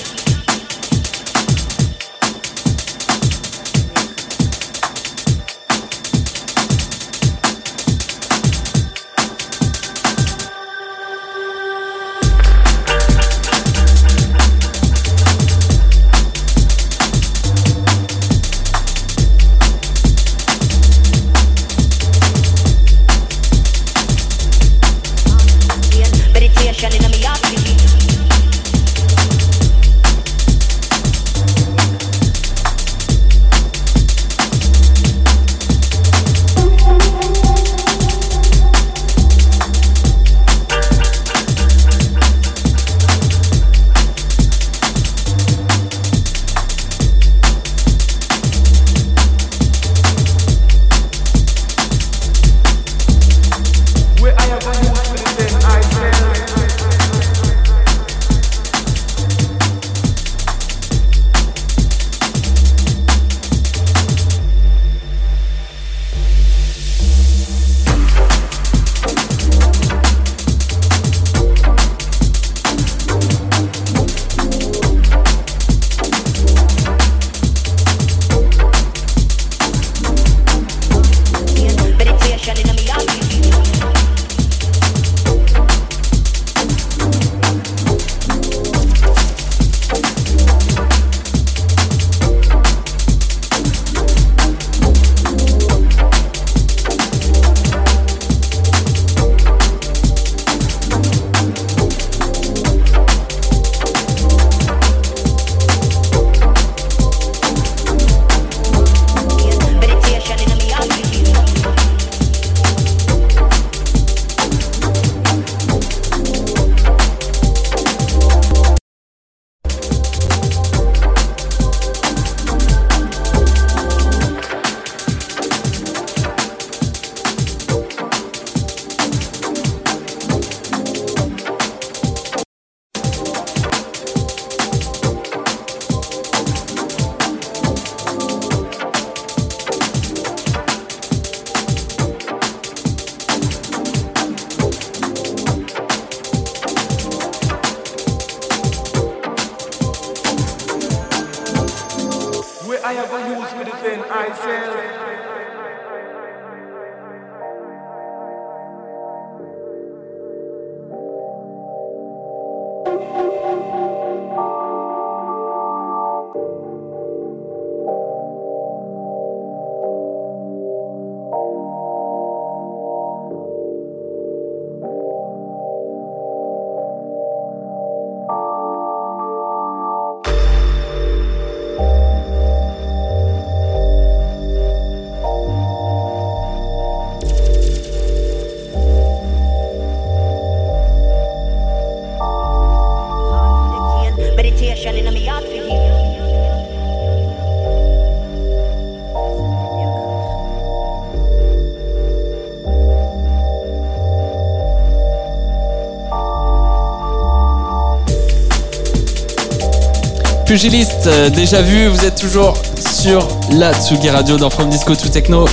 [210.52, 215.08] Pugiliste, euh, déjà vu, vous êtes toujours sur la Tsugi Radio dans From Disco to
[215.08, 215.46] Techno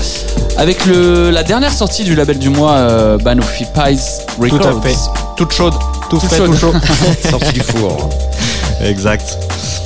[0.57, 4.01] avec le, la dernière sortie du label du mois, euh, Banoffee Pies
[4.41, 4.59] Records.
[4.59, 4.97] Tout à fait.
[5.37, 5.75] Toute chaude.
[6.11, 6.51] Tout, Toute frais, chaude.
[6.51, 6.73] tout chaud.
[7.31, 8.09] Sorti du four.
[8.83, 9.39] exact.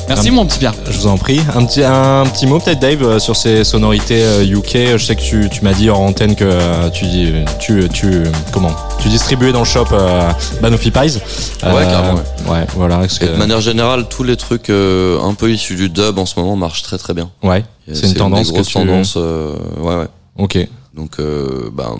[0.08, 0.74] Merci Un- mon petit Pierre.
[0.90, 1.40] Je vous en prie.
[1.54, 4.96] Un petit, un petit mot peut-être Dave euh, sur ces sonorités euh, UK.
[4.98, 8.22] Je sais que tu, tu m'as dit en antenne que euh, tu, dis- tu, tu,
[8.52, 8.72] comment?
[9.00, 10.30] Tu distribuais dans le shop euh,
[10.60, 11.18] Banoffee Pies.
[11.64, 13.02] Ouais, carrément, Ouais, voilà.
[13.04, 16.26] Et que- de manière générale, tous les trucs euh, un peu issus du dub en
[16.26, 17.30] ce moment marchent très très bien.
[17.42, 17.64] ouais.
[17.92, 20.06] C'est une tendance des que grosses tu- tendances, euh, ouais ouais.
[20.38, 20.58] Ok.
[20.94, 21.96] Donc euh, ben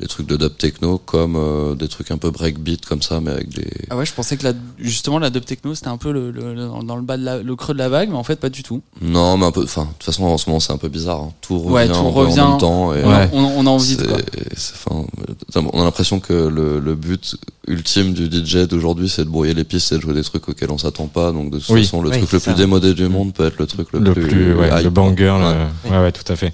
[0.00, 3.30] des trucs de dub techno comme euh, des trucs un peu breakbeat comme ça mais
[3.30, 6.12] avec des Ah ouais, je pensais que la, justement la dub techno c'était un peu
[6.12, 8.24] le, le- le- dans le bas de la, le creux de la vague, mais en
[8.24, 8.82] fait pas du tout.
[9.02, 11.20] non mais un peu enfin de toute façon en ce moment c'est un peu bizarre
[11.20, 11.32] hein.
[11.40, 12.40] tout revient, Ouais, tout un peu revient.
[12.40, 13.28] en même temps et Ouais.
[13.32, 14.18] On, on a envie de quoi.
[14.18, 17.36] euh, on a l'impression que le, le but
[17.66, 20.70] ultime du DJ d'aujourd'hui c'est de brouiller les pistes et de jouer des trucs auxquels
[20.70, 21.82] on s'attend pas donc de toute Oui.
[21.84, 24.12] façon le Oui, truc le plus démodé du monde peut être le truc le, Le
[24.12, 25.30] plus, ouais, hype, le banger,
[25.84, 25.98] ouais.
[25.98, 26.52] ouais, tout à fait.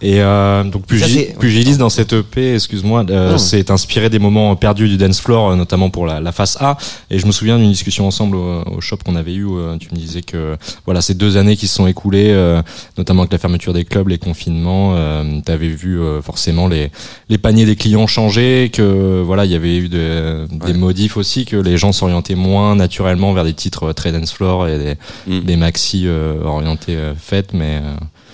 [0.00, 4.96] Et euh, donc Pugiliste dans cette EP, excuse-moi, euh, c'est inspiré des moments perdus du
[4.96, 6.76] dance floor, euh, notamment pour la, la face A.
[7.10, 9.44] Et je me souviens d'une discussion ensemble au, au shop qu'on avait eu.
[9.44, 12.60] Où, euh, tu me disais que voilà, ces deux années qui se sont écoulées, euh,
[12.98, 16.90] notamment avec la fermeture des clubs, les confinements, euh, t'avais vu euh, forcément les
[17.28, 20.78] les paniers des clients changer, que voilà, il y avait eu de- des Ouais.
[20.78, 24.78] modifs aussi, que les gens s'orientaient moins naturellement vers des titres très dance floor et
[24.78, 24.94] des,
[25.26, 25.40] Mm.
[25.44, 27.80] des maxi euh, orientés euh, fêtes, mais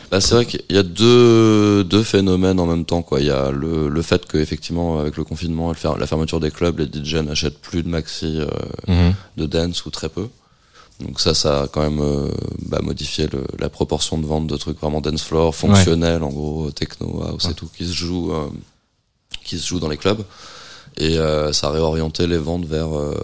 [0.08, 3.02] euh, Bah, c'est vrai qu'il y a deux, deux phénomènes en même temps.
[3.02, 3.20] Quoi.
[3.20, 6.78] Il y a le, le fait qu'effectivement, avec le confinement, et la fermeture des clubs,
[6.78, 8.46] les DJ n'achètent plus de maxi euh,
[8.86, 9.14] mhm.
[9.36, 10.28] de dance ou très peu.
[11.00, 12.28] Donc ça, ça a quand même euh,
[12.66, 16.70] bah, modifié le- la proportion de vente de trucs vraiment dance floor, fonctionnels, en gros,
[16.72, 18.48] techno, house et tout, qui se joue, euh,
[19.44, 20.24] qui se joue dans les clubs.
[20.96, 23.14] Et euh, ça a réorienté les ventes vers, euh,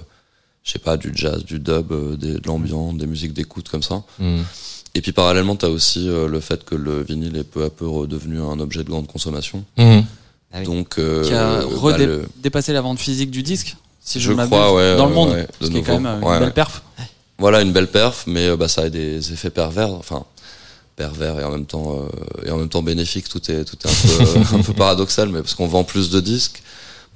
[0.62, 3.82] je sais pas, du jazz, du dub, euh, des, de l'ambiance, des musiques d'écoute comme
[3.82, 4.04] ça.
[4.20, 4.44] Mhm.
[4.94, 7.86] Et puis parallèlement, t'as aussi euh, le fait que le vinyle est peu à peu
[7.86, 9.64] redevenu un objet de grande consommation.
[9.76, 10.04] Mhm.
[10.52, 10.64] Ah oui.
[10.66, 14.32] Donc, euh, Qui a bah, le- dépassé la vente physique du disque, si je, Je
[14.34, 16.40] m'abuse, crois, ouais, dans le monde, ouais, ce qui est quand même euh, Ouais, une
[16.44, 16.82] belle perf.
[17.38, 20.24] voilà une belle perf, mais euh, bah, ça a des effets pervers, enfin
[20.96, 23.28] pervers et en même temps euh, et en même temps bénéfique.
[23.28, 26.20] Tout est tout est un peu, un peu paradoxal, mais parce qu'on vend plus de
[26.20, 26.62] disques.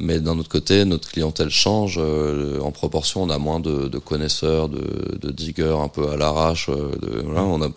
[0.00, 1.96] Mais d'un autre côté, notre clientèle change.
[1.98, 6.16] euh, en proportion, on a moins de, de connaisseurs, de, de diggers un peu à
[6.16, 6.68] l'arrache.
[6.68, 7.68] euh, de- voilà, on a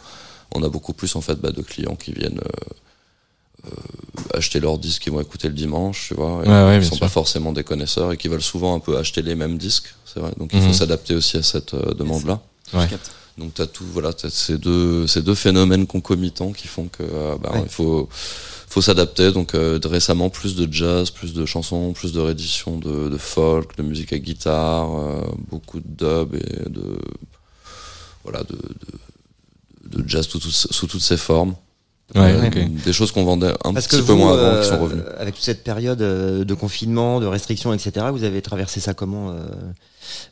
[0.54, 4.78] on a beaucoup plus en fait bah, de clients qui viennent euh, euh, acheter leurs
[4.78, 7.06] disques, qui vont écouter le dimanche, tu vois, et Ouais, bien sont sûr.
[7.06, 10.20] pas forcément des connaisseurs et qui veulent souvent un peu acheter les mêmes disques, c'est
[10.20, 10.32] vrai.
[10.38, 12.40] Donc il faut s'adapter aussi à cette euh, demande-là.
[12.74, 12.88] Ouais.
[13.38, 17.52] Donc t'as tout, voilà, ces deux, ces deux phénomènes concomitants qui font que euh, bah,
[17.54, 17.62] Ouais.
[17.64, 19.32] il faut, faut s'adapter.
[19.32, 23.76] Donc euh, récemment plus de jazz, plus de chansons, plus de rééditions de, de folk,
[23.78, 26.98] de musique à guitare, euh, beaucoup de dub et de,
[28.24, 28.56] voilà, de,
[29.90, 31.56] de, de jazz sous toutes ses formes.
[32.16, 32.66] Ouais, Euh.
[32.84, 34.80] Des choses qu'on vendait un Parce que petit peu vous, moins avant, euh, qui sont
[34.80, 35.02] revenues.
[35.18, 39.30] avec toute cette période euh, de confinement, de restrictions, etc., vous avez traversé ça comment
[39.32, 39.36] euh,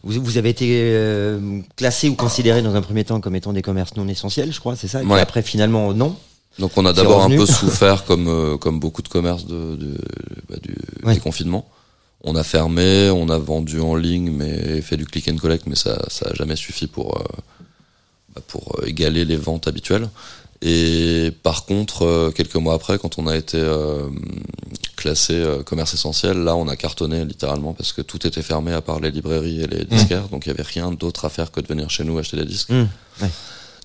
[0.03, 3.61] vous, vous avez été euh, classé ou considéré dans un premier temps comme étant des
[3.61, 5.21] commerces non essentiels, je crois, c'est ça Et puis Ouais.
[5.21, 6.15] après, finalement, non.
[6.57, 9.97] Donc on a d'abord un peu souffert comme euh, comme beaucoup de commerces de, de
[10.49, 10.75] bah, du
[11.05, 11.13] Ouais.
[11.13, 11.65] des confinements.
[12.25, 15.75] On a fermé, on a vendu en ligne, mais fait du click and collect, mais
[15.75, 17.23] ça ça a jamais suffi pour euh,
[18.35, 20.09] bah, pour euh, égaler les ventes habituelles.
[20.61, 24.09] Et par contre, euh, quelques mois après, quand on a été euh,
[24.97, 28.81] classé euh, commerce essentiel, là, on a cartonné littéralement parce que tout était fermé à
[28.81, 31.61] part les librairies et les disquaires, donc il y avait rien d'autre à faire que
[31.61, 32.71] de venir chez nous acheter des disques.
[32.71, 32.87] Mmh,
[33.21, 33.29] ouais.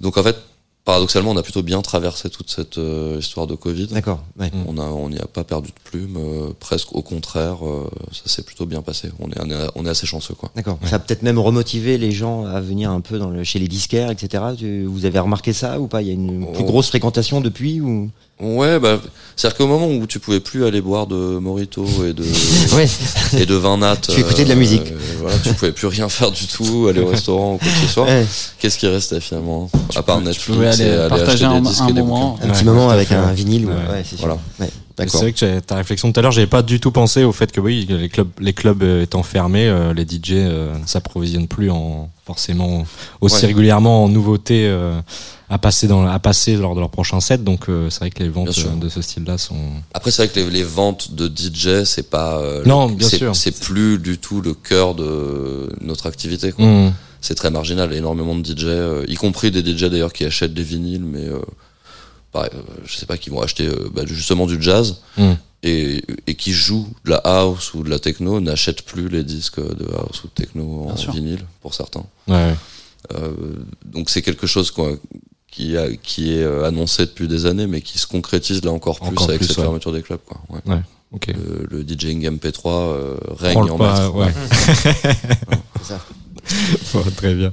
[0.01, 0.37] Donc en fait,
[0.85, 3.87] paradoxalement, on a plutôt bien traversé toute cette euh, histoire de Covid.
[3.89, 4.23] D'accord.
[4.39, 4.51] ouais.
[4.67, 8.23] On a, on n'y a pas perdu de plume, euh, presque au contraire, euh, ça
[8.27, 9.11] s'est plutôt bien passé.
[9.21, 10.51] On est, on est, on est assez chanceux, quoi.
[10.55, 10.79] D'accord.
[10.85, 13.69] Ça a peut-être même remotivé les gens à venir un peu dans le, chez les
[13.69, 14.45] disquaires, etc.
[14.59, 16.03] Tu- vous avez remarqué ça ou pas?
[16.03, 18.11] Il y a une plus grosse fréquentation depuis ou?
[18.45, 19.01] Ouais, bah,
[19.37, 22.23] c'est-à-dire qu'au moment où tu pouvais plus aller boire de Morito et de,
[22.77, 22.87] Ouais.
[23.39, 24.93] et de vin nat, Tu écoutais de la musique.
[25.21, 27.93] voilà, tu pouvais plus rien faire du tout, aller au restaurant ou quoi que ce
[27.93, 28.05] soit.
[28.05, 28.27] Ouais.
[28.59, 31.69] Qu'est-ce qui restait finalement À part Netflix, pouvais aller et aller partager acheter un- des
[31.69, 32.31] disques un et des moment.
[32.33, 32.45] bouquins.
[32.45, 33.67] Un petit Ouais, moment avec un vinyle.
[33.67, 33.73] Ouais,
[34.05, 34.27] c'est sûr.
[34.27, 34.39] Voilà.
[34.61, 34.69] Ouais,
[35.09, 37.51] C'est vrai que ta réflexion tout à l'heure, j'avais pas du tout pensé au fait
[37.51, 41.49] que oui, les clubs, les clubs euh, étant fermés, euh, les DJ euh, ne s'approvisionnent
[41.49, 42.85] plus en forcément
[43.21, 43.47] aussi Ouais.
[43.49, 44.99] régulièrement en nouveautés euh,
[45.55, 47.45] à passer dans à passer lors de leur prochain set.
[47.45, 49.57] Donc euh, c'est vrai que les ventes euh, de ce style-là sont.
[49.95, 52.39] Après, c'est vrai que les, les ventes de DJ, c'est pas.
[52.39, 53.37] euh, Non, le- bien c'est- sûr.
[53.37, 56.51] C'est plus du tout le cœur de notre activité.
[56.53, 56.65] quoi.
[56.67, 56.93] Mmh.
[57.21, 57.93] C'est très marginal.
[57.93, 61.39] Énormément de DJ, euh, y compris des DJ d'ailleurs qui achètent des vinyles, mais euh,
[62.33, 65.33] pareil, euh, je sais pas, qui vont acheter euh, bah, justement du jazz Mm.
[65.63, 69.61] et, et qui jouent de la house ou de la techno, n'achètent plus les disques
[69.61, 71.13] de house ou de techno en sûr.
[71.13, 72.05] vinyle pour certains.
[72.27, 72.55] Ouais.
[73.15, 73.31] Euh,
[73.85, 74.91] donc c'est quelque chose quoi,
[75.55, 78.99] qui, a, qui est euh, annoncé depuis des années, mais qui se concrétise là encore
[78.99, 79.65] plus Encore avec plus, cette ouais.
[79.65, 80.21] fermeture des clubs.
[80.27, 80.41] Quoi.
[80.67, 80.81] Ouais.
[81.29, 84.37] Le, le DJing MP3 euh, règne en pas, maître.
[85.83, 86.01] ça.
[86.93, 87.53] Bon, très bien.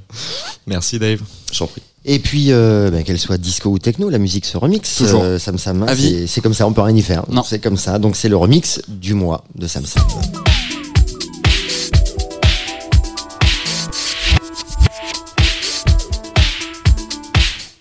[0.66, 1.22] Merci Dave.
[1.52, 1.82] J'en prie.
[2.04, 4.96] Et puis, euh, ben, qu'elle soit disco ou techno, la musique se remixe.
[4.98, 5.22] Toujours.
[5.24, 5.94] Euh, Sam Sam, hein,
[6.28, 7.24] c'est- comme ça, on peut rien y faire.
[7.30, 7.44] Non.
[7.44, 8.00] C'est comme ça.
[8.00, 10.04] Donc c'est le remix du mois de Sam Sam.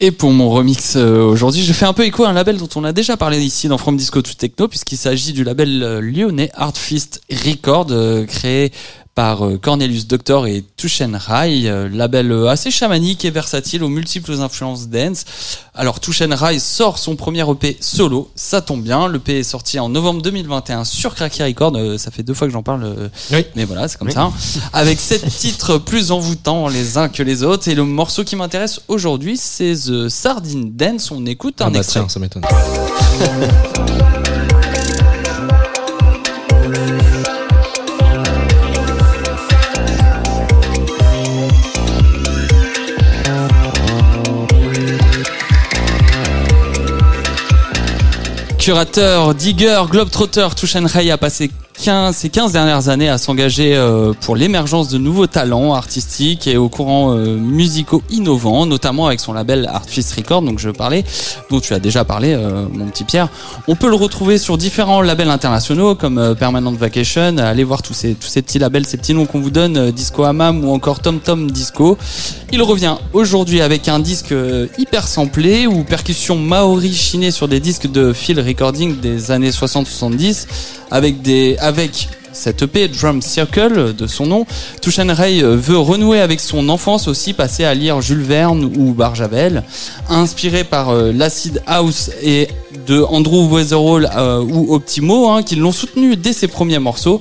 [0.02, 2.70] Et pour mon remix euh, aujourd'hui, je fais un peu écho à un label dont
[2.74, 6.00] on a déjà parlé ici dans From Disco to Techno, puisqu'il s'agit du label euh,
[6.00, 8.72] lyonnais Art Fist Record, euh, créé
[9.14, 13.88] par euh, Cornelius Doctor et Tushen Rai, euh, label euh, assez chamanique et versatile aux
[13.88, 15.24] multiples influences dance.
[15.74, 19.88] Alors Tushen Rai sort son premier EP solo, ça tombe bien, l'EP est sorti en
[19.88, 23.44] novembre 2021 sur Cracky Record, ça fait deux fois que j'en parle, Oui.
[23.56, 24.30] mais voilà, c'est comme ça.
[24.72, 28.80] Avec sept titres plus envoûtants les uns que les autres, et le morceau qui m'intéresse
[28.88, 32.00] aujourd'hui, c'est The Sardine Dance, on écoute un Ah bah extrait.
[32.00, 32.42] tiens, ça m'étonne.
[48.60, 51.50] Curateur, digger, globetrotter, Tushen Ray a passé
[51.80, 56.58] 15, ces 15 dernières années à s'engager euh, pour l'émergence de nouveaux talents artistiques et
[56.58, 61.04] aux courants euh, musicaux innovants, notamment avec son label Artfist Record, donc je parlais,
[61.50, 63.28] dont tu as déjà parlé, euh, mon petit Pierre.
[63.66, 67.38] On peut le retrouver sur différents labels internationaux comme Permanent Vacation.
[67.38, 70.24] Allez voir tous ces, tous ces petits labels, ces petits noms qu'on vous donne, Disco
[70.24, 71.96] Hammam ou encore Tom Tom Disco.
[72.52, 74.34] Il revient aujourd'hui avec un disque
[74.76, 80.46] hyper samplé ou percussion maori chinée sur des disques de Phil Recording des années 60-70
[80.90, 84.46] avec des avec cette EP Drum Circle de son nom,
[84.80, 88.94] Tushan Ray euh, veut renouer avec son enfance aussi, passer à lire Jules Verne ou
[88.94, 89.64] Barjavel,
[90.08, 92.48] inspiré par euh, l'acid house et
[92.86, 97.20] de Andrew Weatherall euh, ou Optimo, hein, qui l'ont soutenu dès ses premiers morceaux.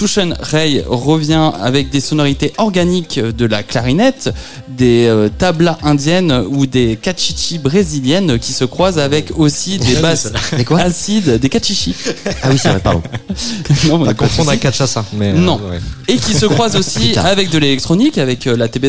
[0.00, 4.32] Tushan Ray revient avec des sonorités organiques de la clarinette,
[4.66, 10.32] des euh, tablas indiennes ou des cachichi brésiliennes qui se croisent avec aussi des basses
[10.56, 11.94] Mais quoi acides, des cachichi.
[12.42, 13.02] Ah oui, c'est vrai, pardon.
[13.88, 15.04] Non, mais Pas confondre avec Kachassa.
[15.12, 15.56] Mais, euh, Non.
[15.70, 15.80] ouais.
[16.08, 18.86] Et qui se croisent aussi avec de l'électronique, avec euh, la TB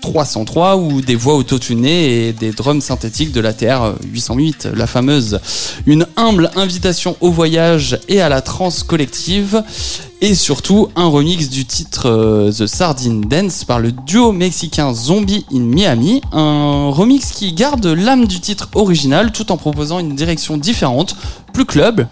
[0.00, 5.40] 303 ou des voix autotunées et des drums synthétiques de la TR 808, la fameuse.
[5.84, 9.62] Une humble invitation au voyage et à la trance collective.
[10.20, 15.46] Et surtout un remix du titre euh, The Sardine Dance par le duo mexicain Zombie
[15.52, 16.22] in Miami.
[16.32, 21.14] Un remix qui garde l'âme du titre original tout en proposant une direction différente,
[21.52, 22.08] plus club.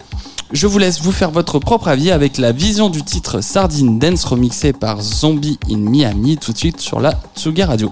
[0.53, 4.23] Je vous laisse vous faire votre propre avis avec la vision du titre Sardine Dance
[4.23, 7.91] remixé par Zombie in Miami tout de suite sur la Tsuga Radio.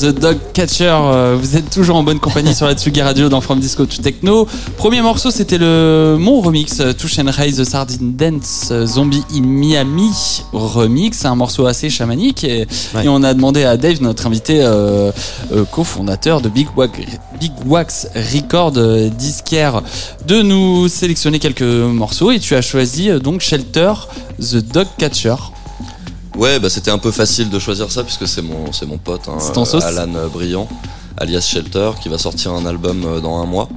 [0.00, 3.40] The Dog Catcher, euh, vous êtes toujours en bonne compagnie sur la Tsugi Radio dans
[3.40, 4.46] From Disco to Techno.
[4.76, 9.22] Premier morceau, c'était le mon remix, euh, Touch and Raise the Sardine Dance euh, Zombie
[9.34, 10.10] in Miami
[10.52, 13.04] remix, un morceau assez chamanique et, Ouais.
[13.04, 15.12] et on a demandé à Dave, notre invité euh,
[15.52, 16.92] euh, cofondateur de Big, Wax,
[17.40, 19.80] Big Wax Record euh, disquaire,
[20.26, 23.92] de nous sélectionner quelques morceaux et tu as choisi donc Shelter,
[24.40, 25.36] The Dog Catcher.
[26.36, 29.22] Ouais, bah c'était un peu facile de choisir ça puisque c'est mon, c'est mon pote,
[29.28, 30.68] hein, C'est ton sauce Alan Briand,
[31.16, 33.68] alias Shelter, qui va sortir un album euh, dans un mois.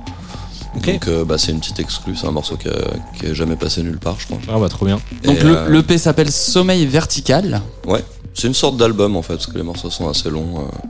[0.85, 2.73] Donc euh, bah, c'est une petite exclue, c'est un morceau qui, a-
[3.17, 4.37] qui est jamais passé nulle part, je crois.
[4.49, 4.99] Ah bah trop bien.
[5.23, 7.61] Donc Et, le, euh, l'EP s'appelle Sommeil Vertical.
[7.87, 8.03] Ouais,
[8.33, 10.59] c'est une sorte d'album en fait, parce que les morceaux sont assez longs.
[10.59, 10.87] euh.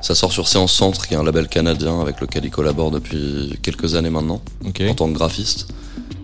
[0.00, 3.58] Ça sort sur Séance Centre, qui est un label canadien avec lequel il collabore depuis
[3.62, 5.66] quelques années maintenant, en tant que graphiste.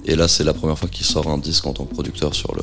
[0.06, 2.54] Et là, c'est la première fois qu'il sort un disque en tant que producteur sur
[2.54, 2.62] le,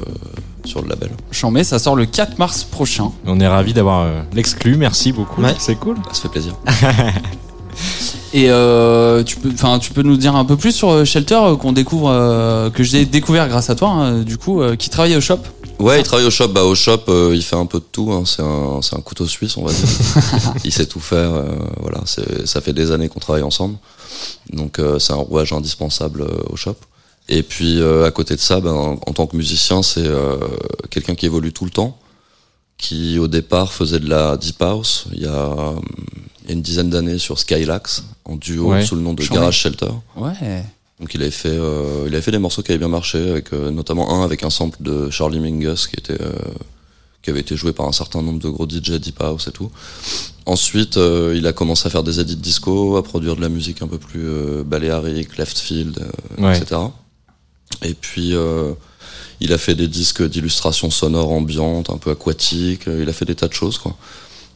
[0.65, 1.09] sur le label.
[1.31, 3.11] Chambé, ça sort le 4 mars prochain.
[3.25, 4.75] On est ravis d'avoir euh, l'exclu.
[4.77, 5.41] Merci beaucoup.
[5.41, 5.55] Ouais.
[5.59, 5.97] C'est cool.
[6.11, 6.53] Ça fait plaisir.
[8.33, 11.35] Et euh, tu peux, enfin, tu peux nous dire un peu plus sur euh, Shelter
[11.35, 14.89] euh, qu'on découvre, euh, que j'ai découvert grâce à toi, hein, du coup, euh, qui
[14.89, 15.39] travaille au shop.
[15.79, 16.47] Ouais, il travaille au shop.
[16.49, 18.11] Bah, au shop, euh, il fait un peu de tout.
[18.13, 18.23] hein.
[18.25, 19.87] C'est un, c'est un couteau suisse, on va dire.
[20.63, 21.31] il sait tout faire.
[21.33, 21.43] euh,
[21.81, 23.75] voilà, c'est- ça fait des années qu'on travaille ensemble.
[24.53, 26.75] Donc, euh, c'est un rouage indispensable euh, au shop.
[27.29, 30.37] Et puis, euh, à côté de ça, ben, en, en tant que musicien, c'est euh,
[30.89, 31.97] quelqu'un qui évolue tout le temps,
[32.77, 35.05] qui au départ faisait de la deep house.
[35.13, 35.71] Il y a, euh,
[36.43, 38.83] il y a une dizaine d'années sur Skylax en duo Ouais.
[38.85, 39.23] sous le nom de.
[39.23, 39.91] Garage Shelter.
[40.17, 40.63] Ouais.
[40.99, 43.53] Donc il avait fait, euh, il avait fait des morceaux qui avaient bien marché, avec
[43.53, 46.31] euh, notamment un avec un sample de Charlie Mingus qui était, euh,
[47.23, 49.71] qui avait été joué par un certain nombre de gros DJ deep house et tout.
[50.45, 53.81] Ensuite, euh, il a commencé à faire des edits disco, à produire de la musique
[53.81, 55.97] un peu plus euh, baléarique, left field,
[56.39, 56.57] euh, Ouais.
[56.57, 56.79] etc.
[57.83, 58.73] Et puis euh,
[59.39, 62.87] il a fait des disques d'illustration sonore ambiante, un peu aquatique.
[62.87, 63.95] euh, Il a fait des tas de choses, quoi.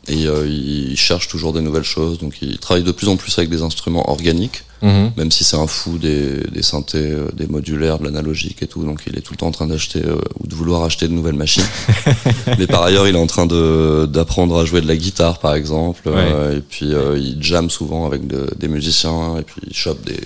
[0.07, 3.35] Et euh, il cherche toujours des nouvelles choses, donc il travaille de plus en plus
[3.39, 5.13] avec des instruments organiques Mhm.
[5.17, 8.83] même si c'est un fou des, des synthés, euh, des modulaires, de l'analogique et tout,
[8.83, 11.13] donc il est tout le temps en train d'acheter euh, ou de vouloir acheter de
[11.13, 11.63] nouvelles machines.
[12.59, 16.07] Mais par ailleurs, il est en train d'apprendre à jouer de la guitare, par exemple,
[16.55, 20.19] et puis il jamme souvent avec de- des musiciens, et puis il chope des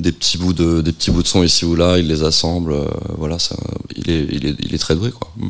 [0.00, 2.72] des petits bouts de des petits bouts de son ici ou là, il les assemble,
[2.72, 2.84] euh,
[3.16, 3.56] voilà, ça,
[3.96, 5.30] il est il est il est très doué quoi.
[5.36, 5.48] Mm.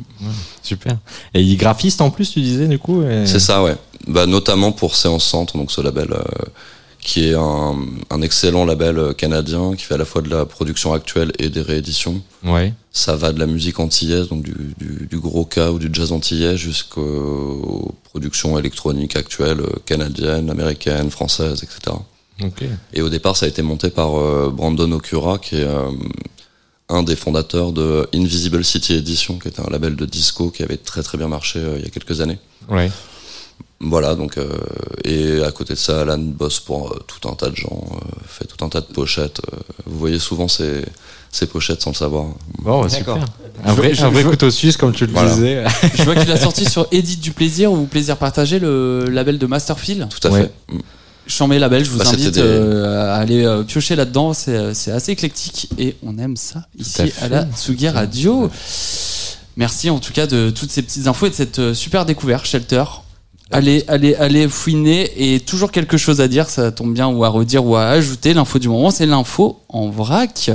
[0.62, 0.96] Super.
[1.34, 3.02] Et il est graphiste en plus, tu disais du coup.
[3.02, 3.76] et- C'est ça, ouais.
[4.06, 6.22] Bah, notamment pour Séance Centre, donc ce label euh,
[7.00, 7.76] qui est un,
[8.10, 11.48] un excellent label euh, canadien qui fait à la fois de la production actuelle et
[11.50, 12.22] des rééditions.
[12.44, 12.72] Ouais.
[12.90, 16.10] Ça va de la musique antillaise, donc du, du, du gros cas ou du jazz
[16.12, 21.96] antillais, jusqu'aux productions électroniques actuelles, canadiennes, américaines, françaises, etc.
[22.92, 25.90] Et au départ, ça a été monté par euh, Brandon Okura, qui est euh,
[26.88, 30.76] un des fondateurs de Invisible City Edition, qui était un label de disco qui avait
[30.76, 32.38] très très bien marché euh, il y a quelques années.
[32.68, 32.90] Ouais.
[33.80, 34.48] Voilà, donc euh,
[35.04, 37.98] et à côté de ça, Alan bosse pour euh, tout un tas de gens, euh,
[38.26, 39.40] fait tout un tas de pochettes.
[39.52, 39.56] euh,
[39.86, 40.82] vous voyez souvent ces,
[41.30, 42.26] ces pochettes sans le savoir.
[42.58, 43.16] Bon, bah, super.
[43.64, 45.32] Un vrai, Je- un vrai je- couteau suisse, comme tu le Voilà.
[45.32, 45.64] disais.
[45.94, 49.46] Je vois qu'il a sorti sur Edit du plaisir ou Plaisir partagé, le label de
[49.46, 50.08] Masterfield.
[50.08, 50.42] Tout à Ouais.
[50.42, 50.74] fait.
[51.28, 54.32] Chambé label, je vous Bah, invite des- euh, à aller euh, piocher là-dedans.
[54.32, 58.50] C'est euh, c'est assez éclectique et on aime ça ici à la Tsugi Radio.
[59.56, 62.84] Merci en tout cas de toutes ces petites infos et de cette super découverte, Shelter.
[63.50, 67.28] Allez, allez, allez fouiner et toujours quelque chose à dire, ça tombe bien, ou à
[67.30, 68.34] redire ou à ajouter.
[68.34, 70.50] L'info du moment, c'est l'info en vrac.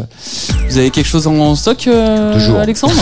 [0.69, 2.57] Vous avez quelque chose en stock, euh, Toujours.
[2.57, 2.95] Alexandre?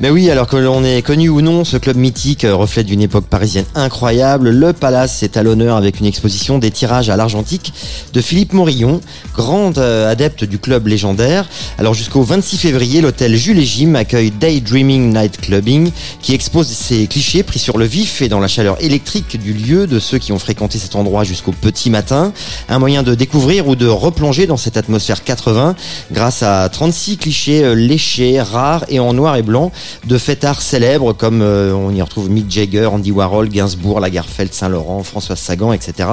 [0.00, 3.02] Mais oui, alors que l'on est connu ou non, ce club mythique euh, reflète d'une
[3.02, 4.48] époque parisienne incroyable.
[4.48, 7.74] Le Palace est à l'honneur avec une exposition des tirages à l'argentique
[8.14, 9.02] de Philippe Morillon,
[9.34, 11.46] grand euh, adepte du club légendaire.
[11.76, 15.90] Alors jusqu'au 26 février, l'hôtel Jules et Jim accueille Daydreaming Night Clubbing,
[16.22, 19.86] qui expose ses clichés pris sur le vif et dans la chaleur électrique du lieu
[19.86, 22.32] de ceux qui ont fréquenté cet endroit jusqu'au petit matin.
[22.70, 25.74] Un moyen de découvrir ou de replonger dans cette atmosphère 80
[26.12, 29.72] grâce à 36 clichés euh, léchés, rares et en noir et blanc
[30.06, 35.02] de fêtards célèbres comme euh, on y retrouve Mick Jagger, Andy Warhol, Gainsbourg, Lagerfeld, Saint-Laurent,
[35.02, 36.08] François Sagan, etc.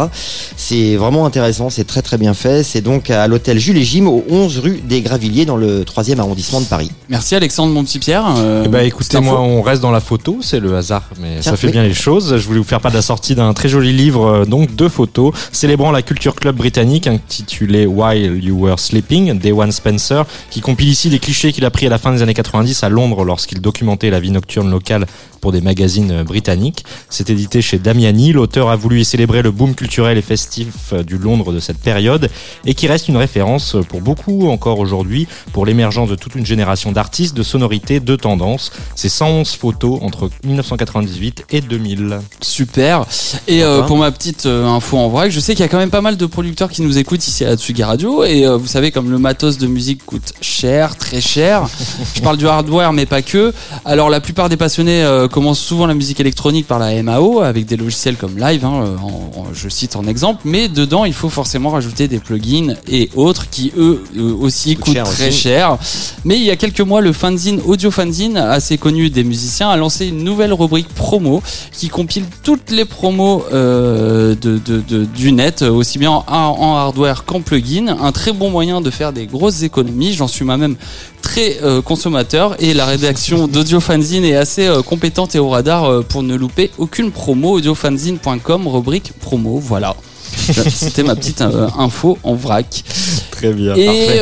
[0.57, 2.63] C'est vraiment intéressant, c'est très très bien fait.
[2.63, 6.19] C'est donc à l'hôtel Jules et Jim au 11 rue des Gravilliers dans le 3e
[6.19, 6.91] arrondissement de Paris.
[7.09, 8.25] Merci Alexandre, mon petit Pierre.
[8.37, 11.51] Euh, Eh ben, écoutez, moi, on reste dans la photo, c'est le hasard, mais Tiens,
[11.51, 11.73] ça fait oui.
[11.73, 12.37] bien les choses.
[12.37, 14.89] Je voulais vous faire part de la sortie d'un très joli livre, euh, donc deux
[14.89, 20.89] photos, célébrant la culture club britannique, intitulé While You Were Sleeping d'Ewan Spencer, qui compile
[20.89, 23.61] ici des clichés qu'il a pris à la fin des années 90 à Londres lorsqu'il
[23.61, 25.05] documentait la vie nocturne locale
[25.39, 26.85] pour des magazines euh, britanniques.
[27.09, 28.33] C'est édité chez Damiani.
[28.33, 31.79] L'auteur a voulu y célébrer le boom culturel et festif euh, du Londres de cette
[31.79, 32.29] période
[32.65, 36.91] et qui reste une référence pour beaucoup encore aujourd'hui pour l'émergence de toute une génération
[36.91, 38.71] d'artistes, de sonorités, de tendances.
[38.95, 42.19] C'est 111 photos entre 1998 et 2000.
[42.41, 43.05] Super.
[43.47, 45.77] Et euh, pour ma petite euh, info en vrac, je sais qu'il y a quand
[45.77, 48.23] même pas mal de producteurs qui nous écoutent ici à Tsugi Radio.
[48.23, 51.67] Et euh, vous savez, comme le matos de musique coûte cher, très cher,
[52.15, 53.53] je parle du hardware, mais pas que.
[53.85, 57.65] Alors la plupart des passionnés euh, commencent souvent la musique électronique par la MAO, avec
[57.65, 60.41] des logiciels comme Live, hein, euh, en- en- je cite en exemple.
[60.45, 64.93] Mais dedans, il faut forcément rajouter des plugins et autres qui, eux, euh, aussi Coûtent
[64.93, 65.37] cher très aussi.
[65.39, 65.77] cher.
[66.25, 69.77] Mais il y a quelques mois, le fanzine Audio Fanzine, assez connu des musiciens, a
[69.77, 71.41] lancé une nouvelle rubrique promo
[71.71, 76.75] qui compile toutes les promos euh, de, de- de- du net, aussi bien en, en
[76.75, 77.97] hardware qu'en plugin.
[78.01, 80.13] Un très bon moyen de faire des grosses économies.
[80.13, 80.75] J'en suis moi-même
[81.21, 85.85] très euh, consommateur et la rédaction d'Audio Fanzine est assez euh, compétente et au radar
[85.85, 87.57] euh, pour ne louper aucune promo.
[87.57, 89.59] Audiofanzine.com, rubrique promo.
[89.59, 89.95] Voilà.
[90.71, 92.83] C'était ma petite info en vrac.
[93.31, 93.75] Très bien.
[93.75, 94.19] Et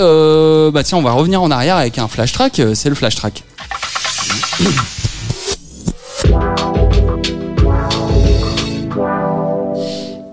[0.72, 2.62] bah tiens, on va revenir en arrière avec un flash track.
[2.74, 3.44] C'est le flash track.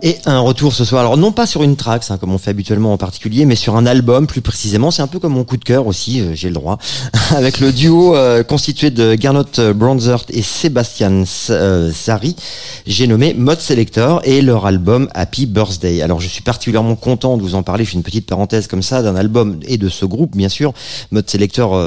[0.06, 2.50] Et un retour ce soir, alors non pas sur une track, hein, comme on fait
[2.50, 4.90] habituellement en particulier, mais sur un album plus précisément.
[4.90, 6.78] C'est un peu comme mon coup de cœur aussi, euh, j'ai le droit,
[7.34, 12.36] avec le duo euh, constitué de Gernot Bronzert et Sébastien euh, Zari.
[12.86, 16.02] J'ai nommé Mode Selector et leur album Happy Birthday.
[16.02, 17.86] Alors je suis particulièrement content de vous en parler.
[17.86, 20.74] Je fais une petite parenthèse comme ça d'un album et de ce groupe, bien sûr.
[21.12, 21.82] Mode Selector,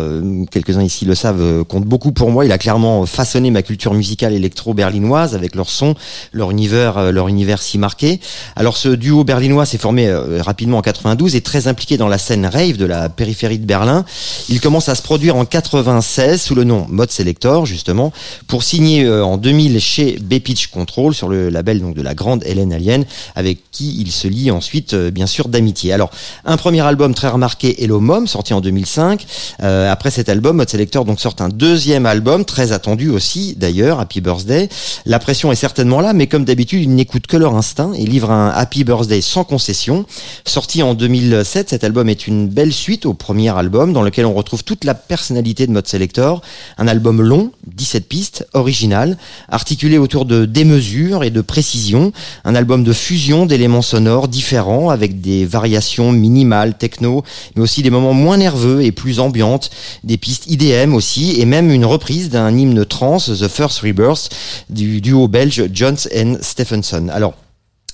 [0.50, 2.46] quelques-uns ici le savent, compte beaucoup pour moi.
[2.46, 5.94] Il a clairement façonné ma culture musicale électro-berlinoise avec leur son,
[6.32, 8.07] leur univers, leur univers si marqué.
[8.56, 12.18] Alors ce duo berlinois s'est formé euh, rapidement en 92 et très impliqué dans la
[12.18, 14.06] scène rave de la périphérie de Berlin.
[14.50, 18.12] Il commence à se produire en 96 sous le nom Mode Selector justement
[18.48, 22.44] pour signer euh, en 2000 chez B-Pitch Control sur le label donc de la grande
[22.46, 23.06] Hélène Alien
[23.36, 25.94] avec qui il se lie ensuite euh, bien sûr d'amitié.
[25.94, 26.12] Alors
[26.46, 29.26] un premier album très remarqué Hello Mom sorti en 2005.
[29.64, 34.00] Euh, après cet album Mode Selector donc sort un deuxième album très attendu aussi d'ailleurs
[34.00, 34.70] Happy Birthday.
[35.06, 38.32] La pression est certainement là mais comme d'habitude ils n'écoutent que leur instinct et livrent
[38.32, 40.06] un Happy Birthday sans concession.
[40.46, 44.34] Sorti en 2007, cet album est une belle suite au premier album dans lequel on
[44.34, 46.42] retrouve toute la personnalité de Mode Selector.
[46.78, 49.18] Un album long, 17 pistes, original,
[49.50, 52.12] articulé autour de démesure et de précision.
[52.46, 57.24] Un album de fusion d'éléments sonores différents avec des variations minimales, techno,
[57.56, 59.70] mais aussi des moments moins nerveux et plus ambiantes,
[60.04, 64.30] des pistes IDM aussi, et même une reprise d'un hymne trance, The First Rebirth,
[64.70, 67.08] du duo belge Jones and Stephenson.
[67.12, 67.34] Alors,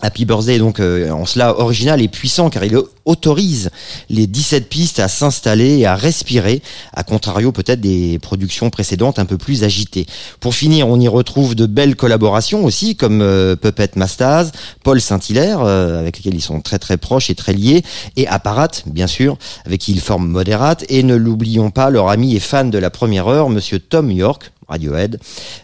[0.03, 3.69] Happy Birthday est donc euh, en cela original et puissant car il autorise
[4.09, 6.61] les 17 pistes à s'installer et à respirer,
[6.93, 10.05] à contrario peut-être des productions précédentes un peu plus agitées.
[10.41, 14.51] Pour finir, on y retrouve de belles collaborations aussi comme euh, Puppet Mastaz,
[14.83, 17.81] Paul Saint-Hilaire euh, avec lesquels ils sont très très proches et très liés
[18.17, 22.35] et Apparat bien sûr avec qui ils forment Moderate et ne l'oublions pas leur ami
[22.35, 25.19] et fan de la première heure monsieur Tom York Radiohead,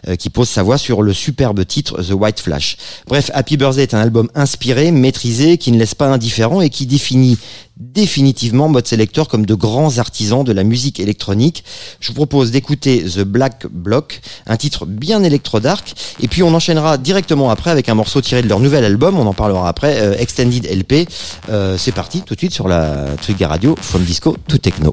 [0.08, 2.76] euh, qui pose sa voix sur le superbe titre The White Flash.
[3.06, 6.86] Bref, Happy Birthday est un album inspiré, maîtrisé, qui ne laisse pas indifférent et qui
[6.86, 7.38] définit
[7.80, 11.64] définitivement Mode Selector comme de grands artisans de la musique électronique.
[11.98, 16.98] Je vous propose d'écouter The Black Block, un titre bien électro-dark, et puis on enchaînera
[16.98, 20.14] directement après avec un morceau tiré de leur nouvel album, on en parlera après, euh,
[20.18, 21.08] Extended LP.
[21.48, 24.92] Euh, C'est parti tout de suite sur la Tsugi Radio, From Disco to Techno.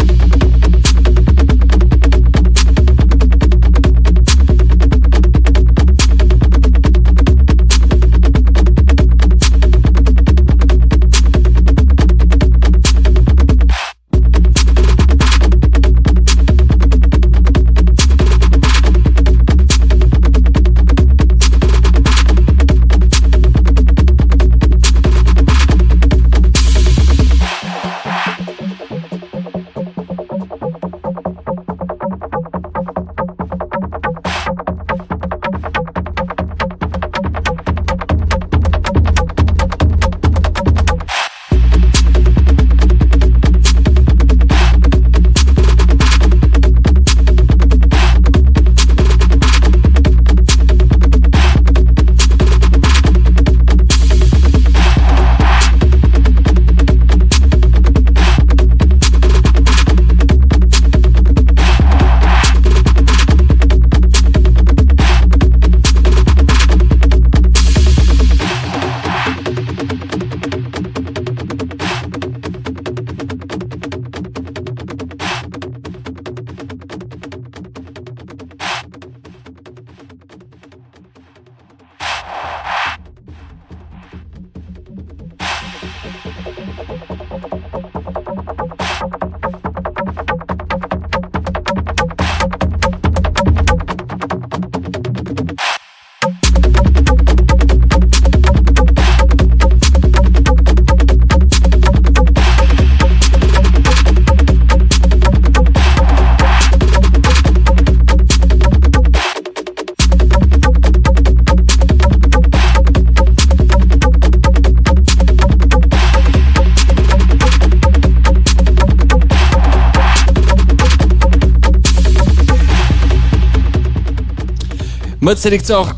[125.41, 125.95] Sélecteur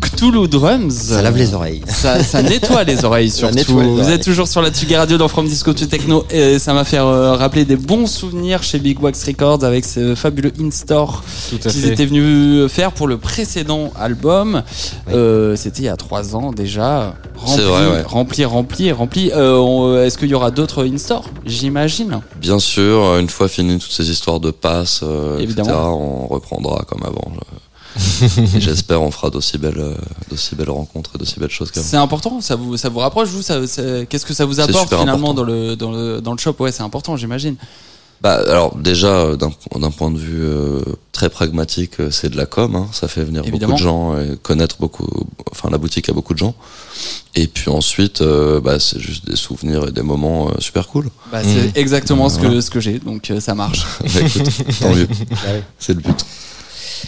[0.00, 0.92] Cthulhu Drums.
[0.92, 1.82] Ça lave les oreilles.
[1.88, 3.56] Ça, ça nettoie les oreilles surtout.
[3.56, 4.12] les Vous oreilles.
[4.14, 6.98] êtes toujours sur la Tsugi Radio dans From Disco to Techno et ça m'a fait
[6.98, 11.24] euh, rappeler des bons souvenirs chez Big Wax Records avec ce fabuleux in-store
[11.60, 14.62] qu'ils étaient venus faire pour le précédent album.
[15.12, 17.14] Euh, C'était il y a trois ans déjà.
[17.36, 18.02] Rempli, C'est vrai, ouais.
[18.06, 19.30] rempli, rempli, rempli.
[19.34, 22.20] Euh, Est-ce qu'il y aura d'autres in-store J'imagine.
[22.36, 25.68] Bien sûr, une fois fini toutes ces histoires de passes, euh, Évidemment.
[25.70, 27.32] etc., on reprendra comme avant.
[28.58, 29.94] j'espère on fera d'aussi belles, euh,
[30.30, 31.86] d'aussi belles rencontres et d'aussi belles choses qu'avant.
[31.86, 35.34] C'est important, ça vous, ça vous rapproche, vous Qu'est-ce que ça vous apporte finalement important.
[35.34, 36.54] dans le, dans, le, dans le shop?
[36.60, 37.56] Ouais, c'est important, j'imagine.
[38.20, 40.80] Bah, alors déjà, euh, d'un d'un point de vue euh,
[41.10, 42.76] très pragmatique, euh, c'est de la com.
[42.76, 43.72] Hein, ça fait venir Évidemment.
[43.72, 45.08] beaucoup de gens et connaître beaucoup,
[45.50, 46.54] enfin la boutique a beaucoup de gens.
[47.34, 51.08] Et puis ensuite, euh, bah, c'est juste des souvenirs et des moments euh, super cool.
[51.32, 52.60] Bah, c'est exactement ce que, Voilà.
[52.62, 53.84] ce que j'ai, donc euh, ça marche.
[54.02, 54.50] Bah, écoute,
[54.80, 55.08] tant mieux.
[55.30, 55.64] ouais.
[55.80, 56.24] C'est le but.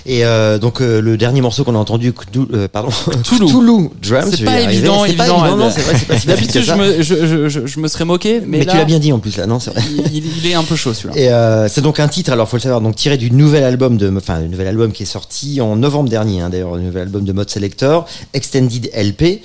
[0.07, 2.13] Et euh, donc euh, le dernier morceau qu'on a entendu,
[2.53, 2.91] euh, pardon,
[3.23, 3.47] Cthulhu.
[3.47, 4.35] Cthulhu Drums.
[4.37, 6.75] C'est pas évident, C'est pas évident, évident, non, c'est vrai, c'est pas si D'habitude, je
[6.75, 9.19] me, je, je, je, me serais moqué, mais, Mais, là, tu l'as bien dit en
[9.19, 9.83] plus là, non c'est vrai.
[10.13, 11.19] il, il est un peu chaud celui-là.
[11.19, 13.97] Et euh, c'est donc un titre, alors faut le savoir, donc tiré du nouvel album
[13.97, 17.03] de, enfin, le nouvel album qui est sorti en novembre dernier, hein, d'ailleurs, le nouvel
[17.03, 19.41] album de Mode Selector, Extended LP,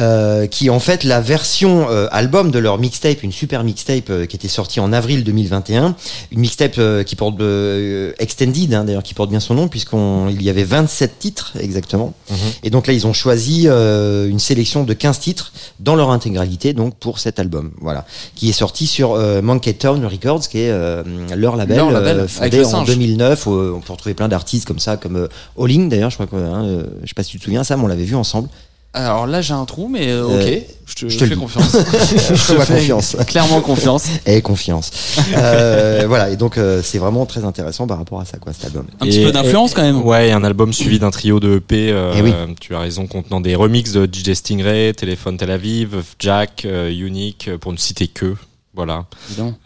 [0.00, 4.26] euh, qui en fait la version euh, album de leur mixtape, une super mixtape euh,
[4.26, 5.94] qui était sortie en avril 2021,
[6.32, 10.42] une mixtape euh, qui porte euh, Extended, hein, d'ailleurs, qui porte bien son nom, puisqu'il
[10.42, 12.14] y avait 27 titres exactement.
[12.62, 16.72] Et donc là, ils ont choisi euh, une sélection de 15 titres dans leur intégralité,
[16.72, 18.04] donc pour cet album, voilà,
[18.34, 21.02] qui est sorti sur euh, Monkey Town Records, qui est euh,
[21.36, 22.86] leur label, Leur label, fondé en singe.
[22.88, 23.46] 2009.
[23.46, 25.28] où, euh, on peut retrouver plein d'artistes comme ça, comme euh,
[25.62, 27.82] Alling d'ailleurs, je crois que, hein, euh, je sais pas si tu te souviens, Sam,
[27.84, 28.48] on l'avait vu ensemble.
[28.92, 31.70] Alors là, j'ai un trou, mais euh, ok, Euh, je te, je fais confiance.
[31.76, 33.16] je te fais confiance.
[33.28, 34.06] Clairement confiance.
[34.26, 34.90] Et confiance.
[35.36, 38.64] Euh, voilà, et donc euh, c'est vraiment très intéressant par rapport à ça, quoi, cet
[38.64, 38.86] album.
[39.00, 40.02] Un petit Et- peu d'influence quand même.
[40.02, 41.90] Ouais, un album suivi d'un trio de EP.
[41.92, 42.34] euh, Eh oui.
[42.60, 47.48] Tu as raison, contenant des remixes de DJ Stingray, Téléphone Tel Aviv, Jack, euh, Unique,
[47.60, 48.34] pour ne citer que.
[48.74, 49.04] Voilà.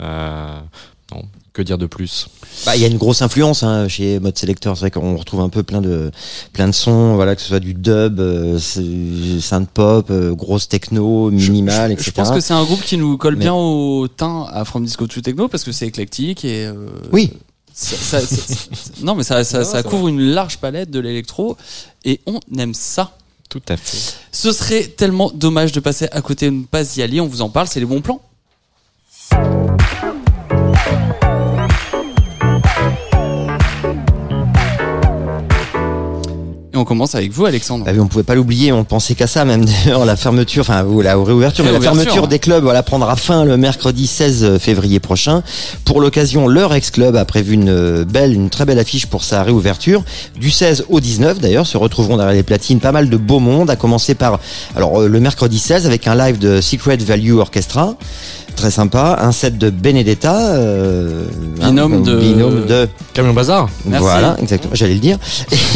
[0.02, 0.58] Euh,
[1.12, 1.22] non,
[1.54, 2.26] que dire de plus?
[2.66, 4.76] Bah, il y a une grosse influence hein, chez Mode Selector.
[4.76, 6.10] C'est vrai qu'on retrouve un peu plein de
[6.52, 11.30] plein de sons, voilà, que ce soit du dub, euh, synth pop, euh, grosse techno,
[11.30, 12.06] minimal, etc.
[12.06, 14.84] Je pense que c'est un groupe qui nous colle Mais- bien au teint à From
[14.84, 16.74] Disco to Techno parce que c'est éclectique et euh,
[17.12, 17.32] Oui.
[17.72, 18.68] ça- ça- ça- ça-
[19.02, 21.56] non mais ça, ça, ça couvre une large palette de l'électro
[22.04, 23.12] et on aime ça.
[23.48, 24.14] Tout à fait.
[24.32, 27.20] Ce serait tellement dommage de passer à côté de ne pas y aller.
[27.20, 28.20] On vous en parle, c'est les bons plans.
[36.84, 37.86] On commence avec vous, Alexandre.
[37.86, 40.84] Bah oui, on pouvait pas l'oublier, on pensait qu'à ça même d'ailleurs la fermeture, enfin
[40.84, 42.02] ou la réouverture, mais la Réouverture.
[42.04, 45.42] fermeture des clubs voilà, prendra fin le mercredi 16 février prochain.
[45.86, 49.42] Pour l'occasion, leur ex-club a prévu une euh, belle, une très belle affiche pour sa
[49.42, 50.04] réouverture.
[50.38, 53.70] Du 16 au 19 d'ailleurs, se retrouveront derrière les platines pas mal de beau monde,
[53.70, 54.38] à commencer par
[54.76, 57.94] alors euh, le mercredi 16 avec un live de Secret Value Orchestra.
[58.56, 61.24] Très sympa, un set de Benedetta, euh,
[61.60, 63.68] Binôme de- binôme de Camion Bazar.
[63.84, 64.00] Merci.
[64.04, 65.18] voilà, exactement, j'allais le dire.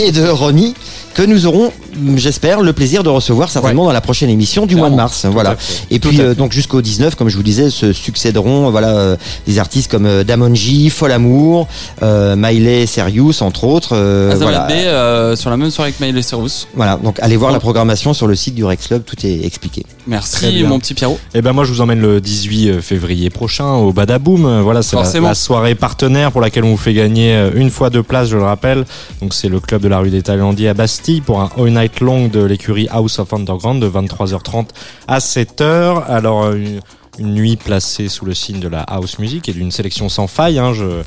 [0.01, 0.74] Et de Ronnie,
[1.19, 1.73] que nous aurons,
[2.15, 5.27] j'espère, le plaisir de recevoir certainement dans la prochaine émission du mois de mars.
[5.28, 5.57] Voilà.
[5.90, 9.59] Et puis, euh, donc, jusqu'au 19, comme je vous disais, se succéderont, voilà, euh, des
[9.59, 11.66] artistes comme euh, Damonji, Folamour,
[12.05, 13.97] euh, Miley Serious, entre autres.
[13.97, 14.69] euh, voilà.
[14.69, 16.69] B, euh, sur la même soirée que Miley Cyrus.
[16.74, 17.01] Voilà.
[17.03, 19.85] Donc, allez voir la programmation sur le site du Rex Club, tout est expliqué.
[20.09, 21.20] Merci, mon petit Pierrot.
[21.35, 24.47] Eh ben moi je vous emmène le 18 février prochain au Badaboom.
[24.47, 27.90] Euh, Voilà, c'est la, soirée partenaire pour laquelle on vous fait gagner euh, une fois
[27.90, 28.86] deux places, je le rappelle.
[29.20, 32.01] Donc c'est le club de la rue des Thaïlandiers à Bastille pour un all night
[32.01, 34.68] long de l'écurie House of Underground de 23h30
[35.06, 36.02] à 7h.
[36.06, 36.80] Alors euh, une,
[37.19, 40.59] une nuit placée sous le signe de la house music et d'une sélection sans faille.
[40.59, 41.03] Hein, je,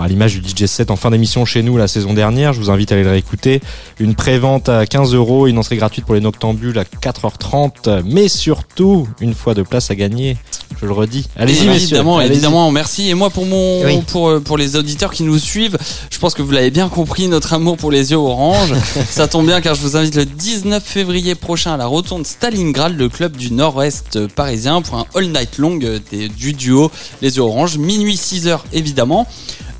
[0.00, 2.70] à l'image du DJ set en fin d'émission chez nous la saison dernière, je vous
[2.70, 3.60] invite à aller le réécouter.
[3.98, 9.08] Une prévente à 15 euros, une entrée gratuite pour les noctambules à 4h30, mais surtout
[9.20, 10.36] une fois de place à gagner.
[10.80, 11.26] Je le redis.
[11.36, 13.08] Allez-y, évidemment, évidemment, merci.
[13.08, 14.00] Et moi, pour mon, Oui.
[14.08, 15.78] pour euh, pour les auditeurs qui nous suivent,
[16.10, 18.74] je pense que vous l'avez bien compris, notre amour pour les yeux orange.
[19.10, 22.96] Ça tombe bien car je vous invite le 19 février prochain à la Rotonde Stalingrad,
[22.96, 26.90] le club du Nord-Ouest parisien, pour un all night long euh, des- du duo
[27.22, 29.26] Les yeux orange, minuit 6 heures évidemment.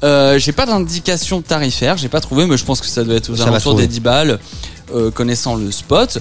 [0.02, 3.30] Euh, j'ai pas d'indication tarifaire, j'ai pas trouvé, mais je pense que ça doit être
[3.30, 4.38] aux Ça alentours des 10 balles,
[4.94, 6.18] euh, connaissant le spot.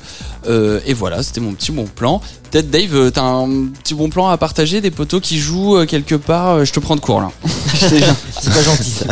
[0.47, 2.21] Euh, et voilà, c'était mon petit bon plan.
[2.51, 3.47] Peut-être Dave, euh, t'as un
[3.81, 6.63] petit bon plan à partager, des poteaux qui jouent quelque part.
[6.65, 7.31] Je te prends de court là.
[7.79, 7.99] C'est
[8.53, 9.05] pas gentil, ça.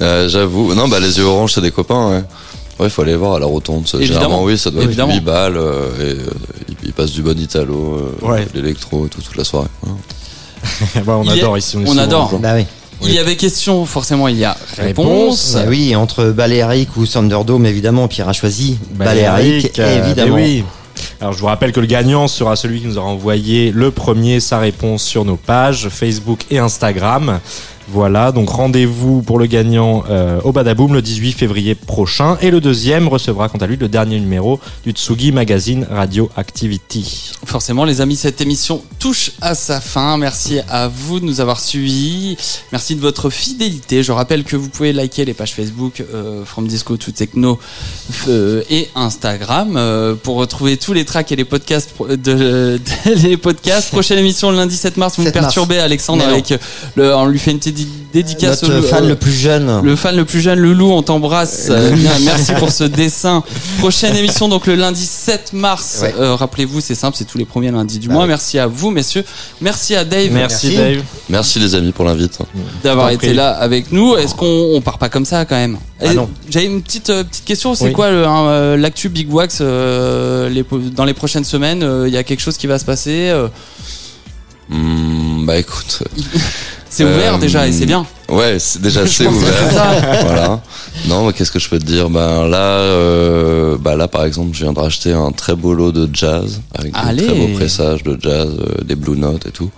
[0.00, 0.74] Euh, J'avoue.
[0.74, 2.22] Non, bah, les yeux oranges, c'est des copains, ouais.
[2.78, 3.82] Ouais, faut aller voir à la rotonde.
[3.94, 4.06] Évidemment.
[4.06, 5.10] Généralement, oui, ça doit Évidemment.
[5.10, 6.30] être 8 balles, euh, et euh,
[6.84, 8.46] il, passe du bon italo, euh, Ouais.
[8.54, 9.66] l'électro, tout, toute la soirée.
[9.84, 9.92] Ouais.
[10.94, 11.76] Ouais, on Il adore ici.
[11.76, 12.38] est on adore.
[12.38, 12.66] bah oui.
[13.02, 15.54] Il y avait question, forcément il y a réponse.
[15.54, 20.36] Bah oui, entre Balearic ou Thunderdome, évidemment, Pierre a choisi Balearic, euh, évidemment.
[20.38, 20.64] eh oui.
[21.20, 24.40] Alors je vous rappelle que le gagnant sera celui qui nous aura envoyé le premier
[24.40, 27.38] sa réponse sur nos pages Facebook et Instagram.
[27.90, 32.36] Voilà, donc rendez-vous pour le gagnant euh, au Badaboom le 18 février prochain.
[32.42, 37.32] Et le deuxième recevra quant à lui le dernier numéro du Tsugi Magazine Radio Activity.
[37.46, 40.18] Forcément, les amis, cette émission touche à sa fin.
[40.18, 42.36] Merci à vous de nous avoir suivis.
[42.72, 44.02] Merci de votre fidélité.
[44.02, 47.58] Je rappelle que vous pouvez liker les pages Facebook euh, From Disco to Techno
[48.28, 52.80] euh, et Instagram euh, pour retrouver tous les tracks et les podcasts de, de-
[53.22, 53.90] les podcasts.
[53.90, 55.14] Prochaine émission le lundi 7 mars.
[55.16, 55.46] Vous me 7 mars.
[55.46, 56.52] perturbez, Alexandre, avec
[56.96, 57.77] le, on lui fait une petite
[58.12, 58.62] dédicace.
[58.62, 59.82] Notre au- fan le plus jeune.
[59.82, 61.68] le fan le plus jeune, Loulou, on t'embrasse.
[61.78, 63.42] Euh, bien, merci pour ce dessin.
[63.78, 66.00] Prochaine émission, donc le lundi 7 mars.
[66.02, 66.14] Ouais.
[66.18, 68.26] Euh, Rappelez-vous, c'est simple, c'est tous les premiers lundis du Bah mois.
[68.26, 69.24] Merci à vous, messieurs.
[69.60, 70.76] Merci à Dave Merci, Merci.
[70.76, 71.02] Dave.
[71.28, 72.38] Merci les amis pour l'invite.
[72.82, 74.16] d'avoir été là avec nous.
[74.16, 75.76] Est-ce qu'on on part pas comme ça quand même?
[76.00, 76.06] Ah.
[76.48, 77.74] J'avais une petite euh, petite question.
[77.74, 77.92] C'est Oui.
[77.92, 80.64] quoi le, l'actu Big Wax euh, les,
[80.94, 81.82] dans les prochaines semaines?
[81.82, 83.30] Euh, Il y a quelque chose qui va se passer.
[84.70, 86.02] Euh, Hmm, bah écoute.
[86.90, 88.04] c'est Euh, ouvert déjà et c'est bien.
[88.28, 89.30] Ouais, c'est déjà c'est ça.
[89.30, 89.52] ouvert.
[90.26, 90.60] voilà.
[91.06, 92.10] Non, mais qu'est-ce que je peux te dire?
[92.10, 95.92] Ben là, euh, bah là par exemple, je viens de racheter un très beau lot
[95.92, 97.22] de jazz avec Allez.
[97.22, 99.70] des très beaux pressages de jazz, euh, des blue notes et tout.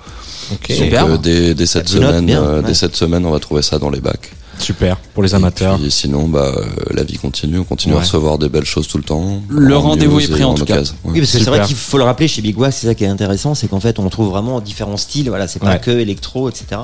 [0.52, 0.68] Ok.
[0.68, 1.04] Donc Super.
[1.06, 2.66] euh, dès, dès cette Note, semaine, bien, euh, ouais.
[2.66, 4.32] dès cette semaine, on va trouver ça dans les bacs.
[4.58, 5.78] Super pour les amateurs.
[5.82, 8.00] Et sinon, bah euh, la vie continue, on continue Ouais.
[8.00, 9.40] à recevoir des belles choses tout le temps.
[9.48, 10.80] Le en rendez-vous est pris, et en tout cas.
[10.80, 10.84] Ouais.
[11.04, 11.54] Oui, parce que c'est Super.
[11.54, 13.80] vrai qu'il faut le rappeler chez Big Wax, c'est ça qui est intéressant, c'est qu'en
[13.80, 15.30] fait on trouve vraiment différents styles.
[15.30, 15.80] Voilà, c'est pas Ouais.
[15.80, 16.82] que électro, etc.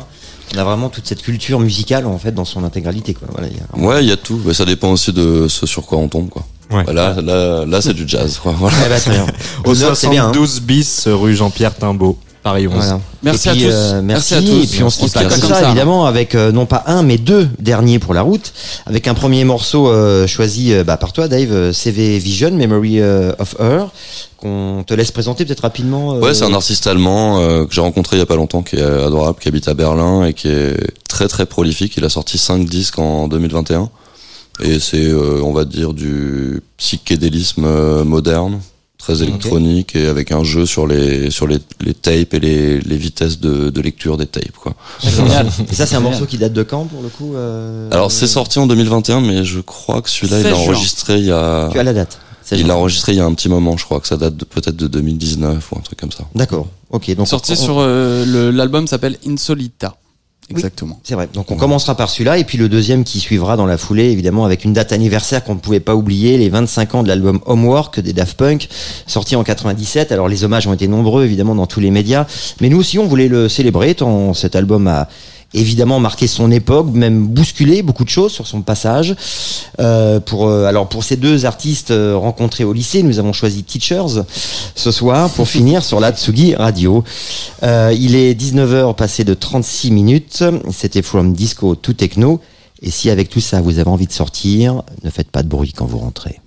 [0.54, 3.12] On a vraiment toute cette culture musicale en fait dans son intégralité.
[3.12, 3.28] Quoi.
[3.30, 4.40] Voilà, il y a vraiment- Ouais, il y a tout.
[4.46, 6.46] Mais ça dépend aussi de ce sur quoi on tombe, quoi.
[6.70, 6.82] Ouais.
[6.84, 8.54] Bah, Là, là, là, c'est du jazz, quoi.
[8.58, 8.76] Voilà.
[9.00, 9.26] Très bien.
[9.64, 10.24] Au Blue Note, c'est bien.
[10.28, 10.32] hein.
[10.32, 12.16] 72 bis rue Jean-Pierre Timbaud,
[12.46, 12.74] Paris 11.
[12.76, 13.00] Voilà.
[13.24, 13.72] Merci puis, à tous.
[13.74, 14.62] euh, Merci merci, à tous.
[14.62, 15.66] Et puis on se On quitte se pas quitte comme comme ça, ça.
[15.66, 18.52] évidemment, avec euh, non pas un mais deux derniers pour la route,
[18.86, 23.00] avec un premier morceau euh, choisi euh, bah, par toi, Dave, euh, CV Vision, Memory
[23.00, 23.88] euh, of Her,
[24.36, 26.14] qu'on te laisse présenter peut-être rapidement.
[26.14, 28.62] euh, Ouais, c'est un artiste allemand euh, que j'ai rencontré il y a pas longtemps,
[28.62, 30.76] qui est adorable, qui habite à Berlin et qui est
[31.08, 31.94] très très prolifique.
[31.96, 33.90] Il a sorti 5 disques en 2021
[34.62, 38.60] et c'est, euh, on va dire, du psychédélisme euh, moderne,
[39.14, 42.96] très électronique et avec un jeu sur les sur les, les tapes et les, les
[42.96, 44.74] vitesses de, de lecture des tapes, quoi.
[45.02, 45.46] Génial.
[45.70, 48.26] Et ça, c'est un morceau qui date de quand pour le coup euh, Alors c'est
[48.26, 51.68] sorti en 2021, mais je crois que celui-là il 16 l'a enregistré il y a
[51.72, 52.18] Tu as la date.
[52.52, 54.44] Il l'a enregistré il y a un petit moment, je crois que ça date de-
[54.44, 56.24] peut-être de 2019 ou un truc comme ça.
[56.34, 56.66] D'accord.
[56.90, 57.14] Ok.
[57.16, 59.96] Donc Sorti on- sur euh, l'album s'appelle Insolita.
[60.50, 61.00] Exactement.
[61.02, 61.28] C'est vrai.
[61.32, 64.44] Donc on commencera par celui-là et puis le deuxième qui suivra dans la foulée, évidemment,
[64.44, 68.00] avec une date anniversaire qu'on ne pouvait pas oublier, les 25 ans de l'album Homework
[68.00, 68.68] des Daft Punk,
[69.06, 70.12] sorti en 97.
[70.12, 72.26] Alors les hommages ont été nombreux, évidemment, dans tous les médias,
[72.60, 75.08] mais nous aussi on voulait le célébrer tant cet album a
[75.56, 79.16] évidemment marqué son époque, même bousculé beaucoup de choses sur son passage.
[79.80, 83.64] Euh, pour euh, alors pour ces deux artistes euh, rencontrés au lycée, nous avons choisi
[83.64, 84.24] Teachers
[84.74, 87.02] ce soir pour finir sur la Tsugi Radio.
[87.62, 90.44] Euh, il est 19h passé de 36 minutes.
[90.72, 92.40] C'était From Disco to Techno.
[92.82, 95.72] Et si avec tout ça vous avez envie de sortir, ne faites pas de bruit
[95.72, 96.40] quand vous rentrez.